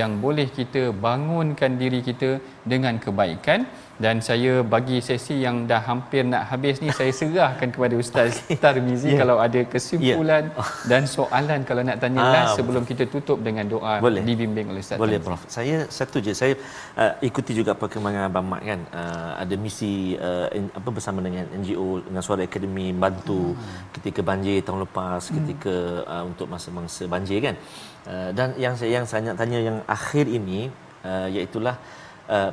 yang 0.00 0.12
boleh 0.24 0.46
kita 0.58 0.82
bangunkan 1.06 1.74
diri 1.82 2.00
kita 2.08 2.30
dengan 2.72 2.96
kebaikan 3.04 3.66
dan 4.04 4.16
saya 4.26 4.52
bagi 4.74 4.98
sesi 5.04 5.34
yang 5.44 5.56
dah 5.70 5.80
hampir 5.88 6.22
nak 6.32 6.48
habis 6.50 6.80
ni 6.82 6.88
saya 6.98 7.12
serahkan 7.12 7.68
kepada 7.74 7.94
Ustaz 8.02 8.40
Tarmizi 8.62 9.12
yeah. 9.12 9.18
kalau 9.20 9.36
ada 9.46 9.60
kesimpulan 9.72 10.44
yeah. 10.48 10.70
dan 10.90 11.04
soalan 11.04 11.60
kalau 11.68 11.82
nak 11.88 12.00
tanya 12.02 12.20
Ah, 12.20 12.32
lah 12.32 12.44
sebelum 12.56 12.82
kita 12.90 13.04
tutup 13.12 13.38
dengan 13.46 13.64
doa 13.68 13.94
Boleh. 14.06 14.22
dibimbing 14.28 14.72
oleh 14.72 14.80
Ustaz 14.84 14.96
Boleh 14.96 15.20
Tarmizi. 15.20 15.28
Prof. 15.28 15.42
Saya 15.56 15.76
satu 15.98 16.16
je 16.24 16.32
saya 16.40 16.54
uh, 16.96 17.12
ikuti 17.28 17.52
juga 17.60 17.72
perkembangan 17.82 18.22
Abang 18.28 18.48
Mat 18.48 18.62
kan. 18.70 18.80
Uh, 19.00 19.32
ada 19.42 19.54
misi 19.64 20.16
uh, 20.16 20.48
in, 20.56 20.64
apa 20.78 20.88
bersama 20.96 21.20
dengan 21.26 21.44
NGO 21.60 21.88
dengan 22.08 22.22
Suara 22.24 22.48
Akademi 22.48 22.86
bantu 23.04 23.52
hmm. 23.52 23.92
ketika 24.00 24.20
banjir 24.30 24.64
tahun 24.64 24.80
lepas 24.88 25.22
ketika 25.36 25.74
uh, 26.08 26.24
untuk 26.24 26.48
masa-masa 26.48 27.04
banjir 27.04 27.40
kan. 27.44 27.56
Uh, 27.56 27.89
dan 28.32 28.56
yang 28.56 28.74
saya 28.80 28.90
yang 29.00 29.06
saya 29.08 29.20
nak 29.28 29.36
tanya 29.40 29.58
yang 29.60 29.78
akhir 29.84 30.24
ini 30.24 30.72
uh, 31.04 31.28
iaitu 31.28 31.60
uh, 31.60 31.76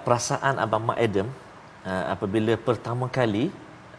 perasaan 0.03 0.59
Abang 0.59 0.83
Mat 0.83 0.99
Adam 0.99 1.27
uh, 1.87 2.03
apabila 2.11 2.53
pertama 2.59 3.07
kali 3.07 3.47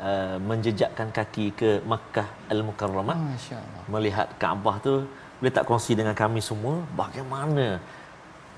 uh, 0.01 0.37
menjejakkan 0.43 1.09
kaki 1.09 1.47
ke 1.57 1.71
Makkah 1.89 2.29
Al-Mukarramah 2.53 3.17
Masya-Allah. 3.17 3.83
melihat 3.89 4.29
Kaabah 4.37 4.77
tu 4.85 4.93
boleh 5.39 5.53
tak 5.55 5.65
kongsi 5.71 5.95
dengan 5.95 6.15
kami 6.19 6.43
semua 6.43 6.83
bagaimana 6.99 7.79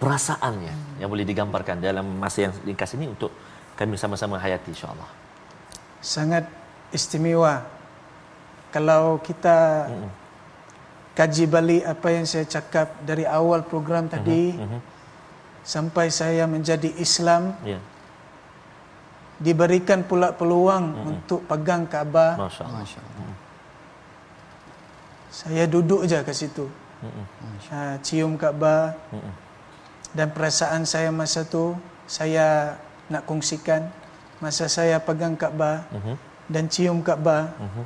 perasaannya 0.00 1.00
yang 1.00 1.12
boleh 1.12 1.28
digambarkan 1.28 1.76
dalam 1.76 2.16
masa 2.16 2.48
yang 2.48 2.52
ringkas 2.64 2.96
ini 2.96 3.12
untuk 3.12 3.30
kami 3.76 4.00
sama-sama 4.00 4.40
hayati 4.40 4.72
insya-Allah. 4.72 5.08
Sangat 6.00 6.48
istimewa 6.88 7.64
kalau 8.72 9.20
kita 9.20 9.88
kaji 11.20 11.44
balik 11.46 11.82
apa 11.84 12.08
yang 12.10 12.24
saya 12.24 12.48
cakap 12.48 12.96
dari 13.04 13.28
awal 13.28 13.60
program 13.62 14.08
tadi 14.08 14.56
sampai 15.60 16.08
saya 16.08 16.48
menjadi 16.48 16.88
Islam 16.96 17.52
Ya. 17.60 17.76
diberikan 19.36 20.00
pula 20.00 20.32
peluang 20.32 20.84
untuk 21.06 21.44
pegang 21.44 21.84
Kaabah 21.84 22.40
Masya-Allah. 22.40 22.80
Masya-Allah. 22.80 23.36
saya 25.30 25.64
duduk 25.64 26.04
je 26.04 26.16
kat 26.18 26.32
situ 26.34 26.66
Mm-mm. 27.00 27.24
ha, 27.68 27.96
cium 28.00 28.36
Kaabah 28.36 28.96
Mm-mm. 29.08 29.34
dan 30.12 30.28
perasaan 30.28 30.84
saya 30.84 31.08
masa 31.10 31.44
tu 31.44 31.76
saya 32.04 32.76
nak 33.06 33.24
kongsikan 33.24 33.88
masa 34.40 34.66
saya 34.66 34.96
pegang 34.98 35.36
Kaabah 35.36 35.84
Mhm. 35.92 36.14
dan 36.48 36.64
cium 36.66 36.98
Kaabah 37.00 37.52
Mhm. 37.56 37.84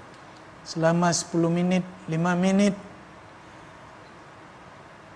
selama 0.64 1.10
10 1.10 1.50
minit 1.50 1.84
5 2.06 2.34
minit 2.34 2.74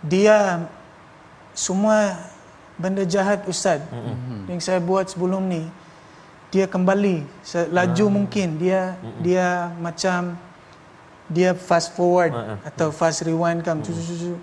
dia 0.02 0.68
semua 1.54 2.14
benda 2.78 3.02
jahat 3.02 3.42
ustaz 3.50 3.82
mm-hmm. 3.90 4.46
yang 4.46 4.60
saya 4.62 4.78
buat 4.78 5.10
sebelum 5.10 5.42
ni 5.50 5.66
dia 6.54 6.70
kembali 6.70 7.26
laju 7.74 8.04
Ah. 8.06 8.12
mungkin 8.14 8.48
dia 8.56 8.94
mm-hmm. 8.94 9.20
dia 9.26 9.46
macam 9.82 10.38
dia 11.28 11.52
fast 11.52 11.92
forward 11.98 12.32
ah. 12.32 12.56
atau 12.62 12.94
fast 12.94 13.26
rewind 13.26 13.66
kan 13.66 13.82
mm-hmm. 13.82 14.38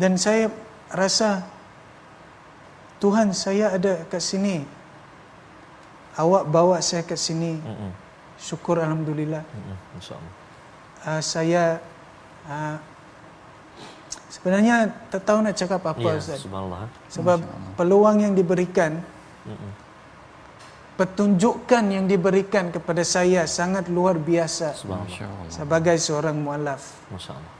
dan 0.00 0.16
saya 0.16 0.48
rasa 0.88 1.44
Tuhan 2.98 3.30
saya 3.36 3.76
ada 3.78 4.02
kat 4.10 4.18
sini 4.24 4.66
awak 6.18 6.48
bawa 6.50 6.82
saya 6.82 7.04
kat 7.06 7.20
sini 7.20 7.60
Mm-mm. 7.62 7.92
syukur 8.40 8.80
alhamdulillah 8.82 9.44
Mm-mm. 9.44 9.76
Masya-Allah. 9.94 10.32
uh, 11.06 11.20
saya 11.22 11.62
uh, 12.50 12.76
sebenarnya 14.28 14.76
tak 15.08 15.24
tahu 15.24 15.38
nak 15.42 15.54
cakap 15.54 15.82
apa 15.82 15.98
Ya, 15.98 16.16
Ustaz. 16.16 16.40
subhanallah. 16.44 16.86
Sebab 17.08 17.38
peluang 17.74 18.20
yang 18.20 18.32
diberikan 18.32 19.00
Mm-mm. 19.44 19.72
pertunjukan 20.94 21.84
yang 21.88 22.04
diberikan 22.04 22.68
kepada 22.68 23.02
saya 23.02 23.46
sangat 23.46 23.86
luar 23.88 24.18
biasa 24.18 24.74
sebagai 25.48 25.96
seorang 25.96 26.36
mualaf 26.36 26.82
Masya-Allah. 27.08 27.54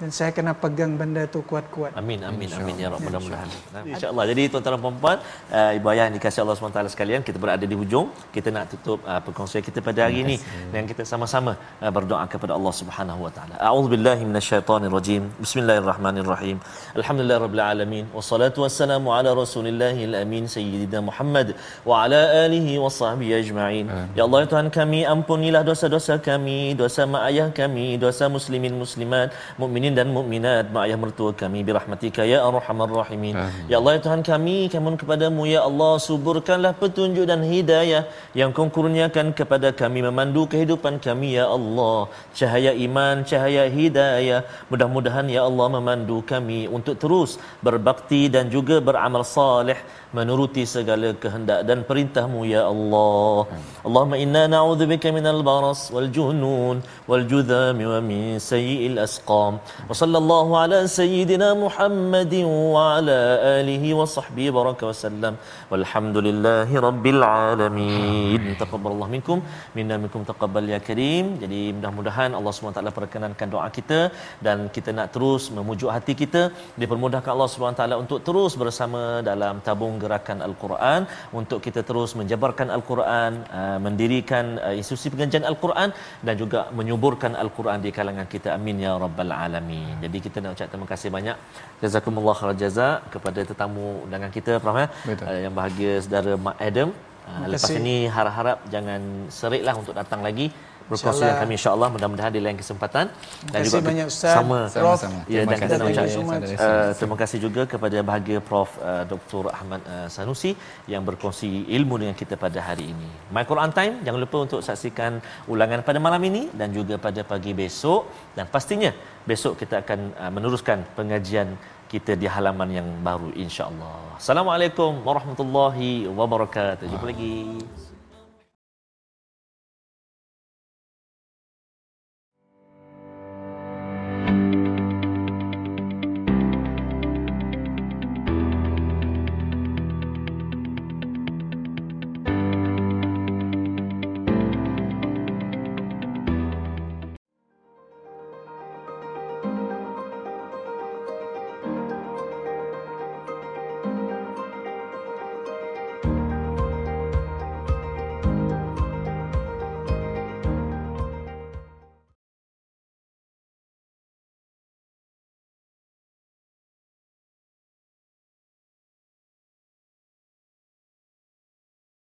Dan 0.00 0.10
saya 0.16 0.30
kena 0.36 0.52
pegang 0.62 0.92
benda 1.00 1.22
tu 1.34 1.40
kuat-kuat. 1.50 1.92
Amin 2.00 2.20
amin 2.28 2.48
amin 2.58 2.76
ya 2.82 2.88
rabbal 2.92 3.04
mudah-mudahan. 3.06 3.48
Insya-Allah. 3.92 4.24
Jadi 4.30 4.42
tuan-tuan 4.52 4.74
dan 4.74 4.82
puan-puan, 4.84 5.18
uh, 5.58 5.72
ibu 5.78 5.86
ayah 5.92 6.04
yang 6.08 6.14
dikasihi 6.16 6.42
Allah 6.44 6.56
SWT 6.56 6.94
sekalian, 6.94 7.20
kita 7.28 7.38
berada 7.42 7.64
di 7.72 7.76
hujung. 7.80 8.06
Kita 8.36 8.48
nak 8.56 8.64
tutup 8.72 8.98
uh, 9.10 9.20
perkongsian 9.26 9.62
kita 9.68 9.78
pada 9.88 10.00
hari 10.06 10.24
ini 10.24 10.36
dan 10.74 10.88
kita 10.90 11.04
sama-sama 11.12 11.52
uh, 11.84 11.92
berdoa 11.96 12.24
kepada 12.34 12.52
Allah 12.58 12.72
Subhanahu 12.80 13.20
wa 13.26 13.32
taala. 13.36 13.54
A'udzubillahi 13.68 14.22
minasyaitonir 14.28 14.92
rajim. 14.98 15.22
Bismillahirrahmanirrahim. 15.44 16.56
Alhamdulillahirabbil 17.00 17.64
alamin. 17.72 18.04
Wassalatu 18.16 18.64
wassalamu 18.64 19.12
ala 19.18 19.36
rasulillahil 19.42 20.16
amin 20.22 20.48
sayyidina 20.56 21.04
Muhammad 21.10 21.52
wa 21.90 22.00
ala 22.04 22.22
alihi 22.44 22.80
wa 22.84 22.88
sahbihi 23.00 23.32
ajma'in. 23.42 23.86
Ya 24.16 24.24
Allah 24.26 24.40
ya 24.44 24.48
Tuhan 24.54 24.72
kami, 24.78 25.02
ampunilah 25.14 25.62
dosa-dosa 25.70 26.16
kami, 26.30 26.72
dosa 26.82 27.04
mak 27.12 27.22
ayah 27.28 27.48
kami, 27.60 27.86
dosa 28.06 28.32
muslimin 28.38 28.74
muslimat, 28.84 29.28
mukminin 29.60 29.89
dan 29.98 30.08
mukminat, 30.16 30.64
mak 30.74 30.84
ayah 30.86 30.98
mertua 31.02 31.30
kami 31.42 31.60
birahmatika 31.68 32.22
ya 32.32 32.38
arhamar 32.48 32.90
rahimin. 33.00 33.34
Ya 33.72 33.76
Allah 33.80 33.92
ya 33.96 34.00
Tuhan 34.06 34.22
kami, 34.30 34.56
kami 34.72 34.96
kepadamu 35.02 35.42
ya 35.54 35.60
Allah 35.68 35.92
suburkanlah 36.06 36.72
petunjuk 36.82 37.26
dan 37.30 37.40
hidayah 37.52 38.02
yang 38.40 38.50
kau 38.56 38.66
kurniakan 38.76 39.26
kepada 39.40 39.70
kami 39.80 40.00
memandu 40.08 40.44
kehidupan 40.52 40.96
kami 41.06 41.28
ya 41.38 41.46
Allah. 41.56 41.98
Cahaya 42.38 42.72
iman, 42.86 43.24
cahaya 43.30 43.64
hidayah. 43.78 44.40
Mudah-mudahan 44.70 45.26
ya 45.36 45.42
Allah 45.48 45.66
memandu 45.76 46.18
kami 46.32 46.60
untuk 46.76 46.96
terus 47.02 47.30
berbakti 47.66 48.22
dan 48.34 48.46
juga 48.56 48.78
beramal 48.88 49.24
saleh 49.36 49.78
menuruti 50.16 50.62
segala 50.74 51.08
kehendak 51.22 51.60
dan 51.68 51.78
perintahmu 51.88 52.40
ya 52.54 52.62
Allah. 52.72 53.46
Allahumma 53.86 54.16
inna 54.24 54.42
na'udzubika 54.54 55.14
minal 55.16 55.42
baras 55.50 55.80
wal 55.94 56.08
junun 56.16 56.82
wal 57.10 57.24
judham 57.32 57.78
wa 57.92 58.00
min 58.10 58.42
sayyi'il 58.50 58.98
asqam. 59.06 59.62
Sallallahu 60.00 60.52
ala 60.60 60.78
sayyidina 60.98 61.48
Muhammadin 61.62 62.46
wa 62.74 62.82
ala 62.96 63.18
alihi 63.58 63.90
wa 63.98 64.06
sahbihi 64.14 64.50
baraka 64.56 64.84
wa 64.90 64.94
sallam. 65.02 65.34
Walhamdulillahi 65.72 66.82
rabbil 66.86 67.22
alamin. 67.28 68.42
Taqabbalallahu 68.62 69.12
minkum 69.16 69.38
minna 69.78 69.96
minkum 70.02 70.22
taqabbal 70.30 70.68
ya 70.74 70.78
karim. 70.88 71.26
Jadi 71.42 71.60
mudah-mudahan 71.76 72.36
Allah 72.38 72.52
SWT 72.52 72.92
perkenankan 72.98 73.48
doa 73.54 73.68
kita 73.78 74.00
dan 74.46 74.58
kita 74.76 74.92
nak 74.98 75.08
terus 75.16 75.44
memujuk 75.58 75.90
hati 75.96 76.14
kita 76.22 76.42
dipermudahkan 76.82 77.32
Allah 77.34 77.48
SWT 77.50 77.82
untuk 78.04 78.20
terus 78.28 78.54
bersama 78.62 79.02
dalam 79.30 79.56
tabung 79.68 79.96
gerakan 80.04 80.40
Al-Quran 80.48 81.00
untuk 81.40 81.58
kita 81.66 81.82
terus 81.90 82.12
menjabarkan 82.20 82.68
Al-Quran, 82.76 83.32
uh, 83.60 83.78
mendirikan 83.86 84.44
uh, 84.66 84.74
institusi 84.80 85.08
pengajian 85.14 85.46
Al-Quran 85.52 85.90
dan 86.26 86.34
juga 86.42 86.60
menyuburkan 86.78 87.34
Al-Quran 87.44 87.80
di 87.86 87.92
kalangan 87.98 88.28
kita. 88.34 88.50
Amin 88.58 88.78
ya 88.86 88.94
rabbal 89.04 89.34
alamin. 89.44 89.69
Jadi 90.04 90.18
kita 90.24 90.36
nak 90.42 90.50
ucap 90.56 90.68
terima 90.72 90.88
kasih 90.92 91.08
banyak. 91.16 91.36
Jazakumullah 91.82 92.34
khair 92.40 92.54
jaza 92.62 92.88
kepada 93.14 93.40
tetamu 93.50 93.86
undangan 94.04 94.30
kita 94.36 94.52
Prof 94.62 94.76
ya. 94.82 94.88
Betul. 95.08 95.24
Uh, 95.28 95.38
yang 95.44 95.54
bahagia 95.58 95.92
saudara 96.04 96.32
Mak 96.46 96.56
Adam. 96.68 96.88
Uh, 96.90 97.30
Terima 97.30 97.48
lepas 97.52 97.70
kasih. 97.70 97.80
ini 97.82 97.96
harap-harap 98.16 98.58
jangan 98.74 99.00
seriklah 99.28 99.74
untuk 99.82 99.94
datang 100.00 100.20
lagi 100.26 100.46
berkongsi 100.90 101.22
dengan 101.22 101.38
kami 101.42 101.52
insya-Allah 101.58 101.88
mudah-mudahan 101.94 102.32
di 102.36 102.40
lain 102.44 102.58
kesempatan 102.62 103.04
Terima 103.46 103.62
kasih 103.64 103.82
banyak 103.90 104.06
Ustaz. 104.12 104.34
sama 104.36 104.58
Prof. 104.66 104.98
Sama-sama. 104.98 105.20
Ya, 105.34 105.40
dan 105.50 105.56
kita 105.62 105.74
nak 105.78 106.10
so 106.16 106.22
much. 106.26 106.50
uh, 106.66 106.90
terima 106.98 107.16
kasih 107.22 107.38
juga 107.46 107.62
kepada 107.72 107.98
bahagia 108.10 108.38
Prof 108.48 108.70
uh, 108.82 109.04
Dr. 109.12 109.44
Ahmad 109.54 109.80
uh, 109.94 110.08
Sanusi 110.14 110.52
yang 110.92 111.02
berkongsi 111.08 111.50
ilmu 111.78 111.94
dengan 112.02 112.14
kita 112.22 112.34
pada 112.44 112.58
hari 112.68 112.90
ini. 112.92 113.08
My 113.34 113.44
Quran 113.50 113.70
Time 113.78 113.94
jangan 114.04 114.20
lupa 114.24 114.38
untuk 114.46 114.60
saksikan 114.68 115.22
ulangan 115.52 115.86
pada 115.88 115.98
malam 116.06 116.22
ini 116.30 116.42
dan 116.60 116.74
juga 116.78 116.98
pada 117.06 117.22
pagi 117.32 117.52
besok 117.62 118.10
dan 118.36 118.50
pastinya 118.54 118.90
besok 119.30 119.54
kita 119.62 119.86
akan 119.86 120.00
uh, 120.18 120.30
meneruskan 120.34 120.82
pengajian 120.98 121.54
kita 121.90 122.14
di 122.14 122.26
halaman 122.30 122.70
yang 122.70 122.88
baru 123.02 123.34
insya-Allah. 123.34 124.14
Assalamualaikum 124.22 125.02
warahmatullahi 125.02 126.06
wabarakatuh. 126.06 126.86
Jumpa 126.86 127.06
lagi. 127.10 127.89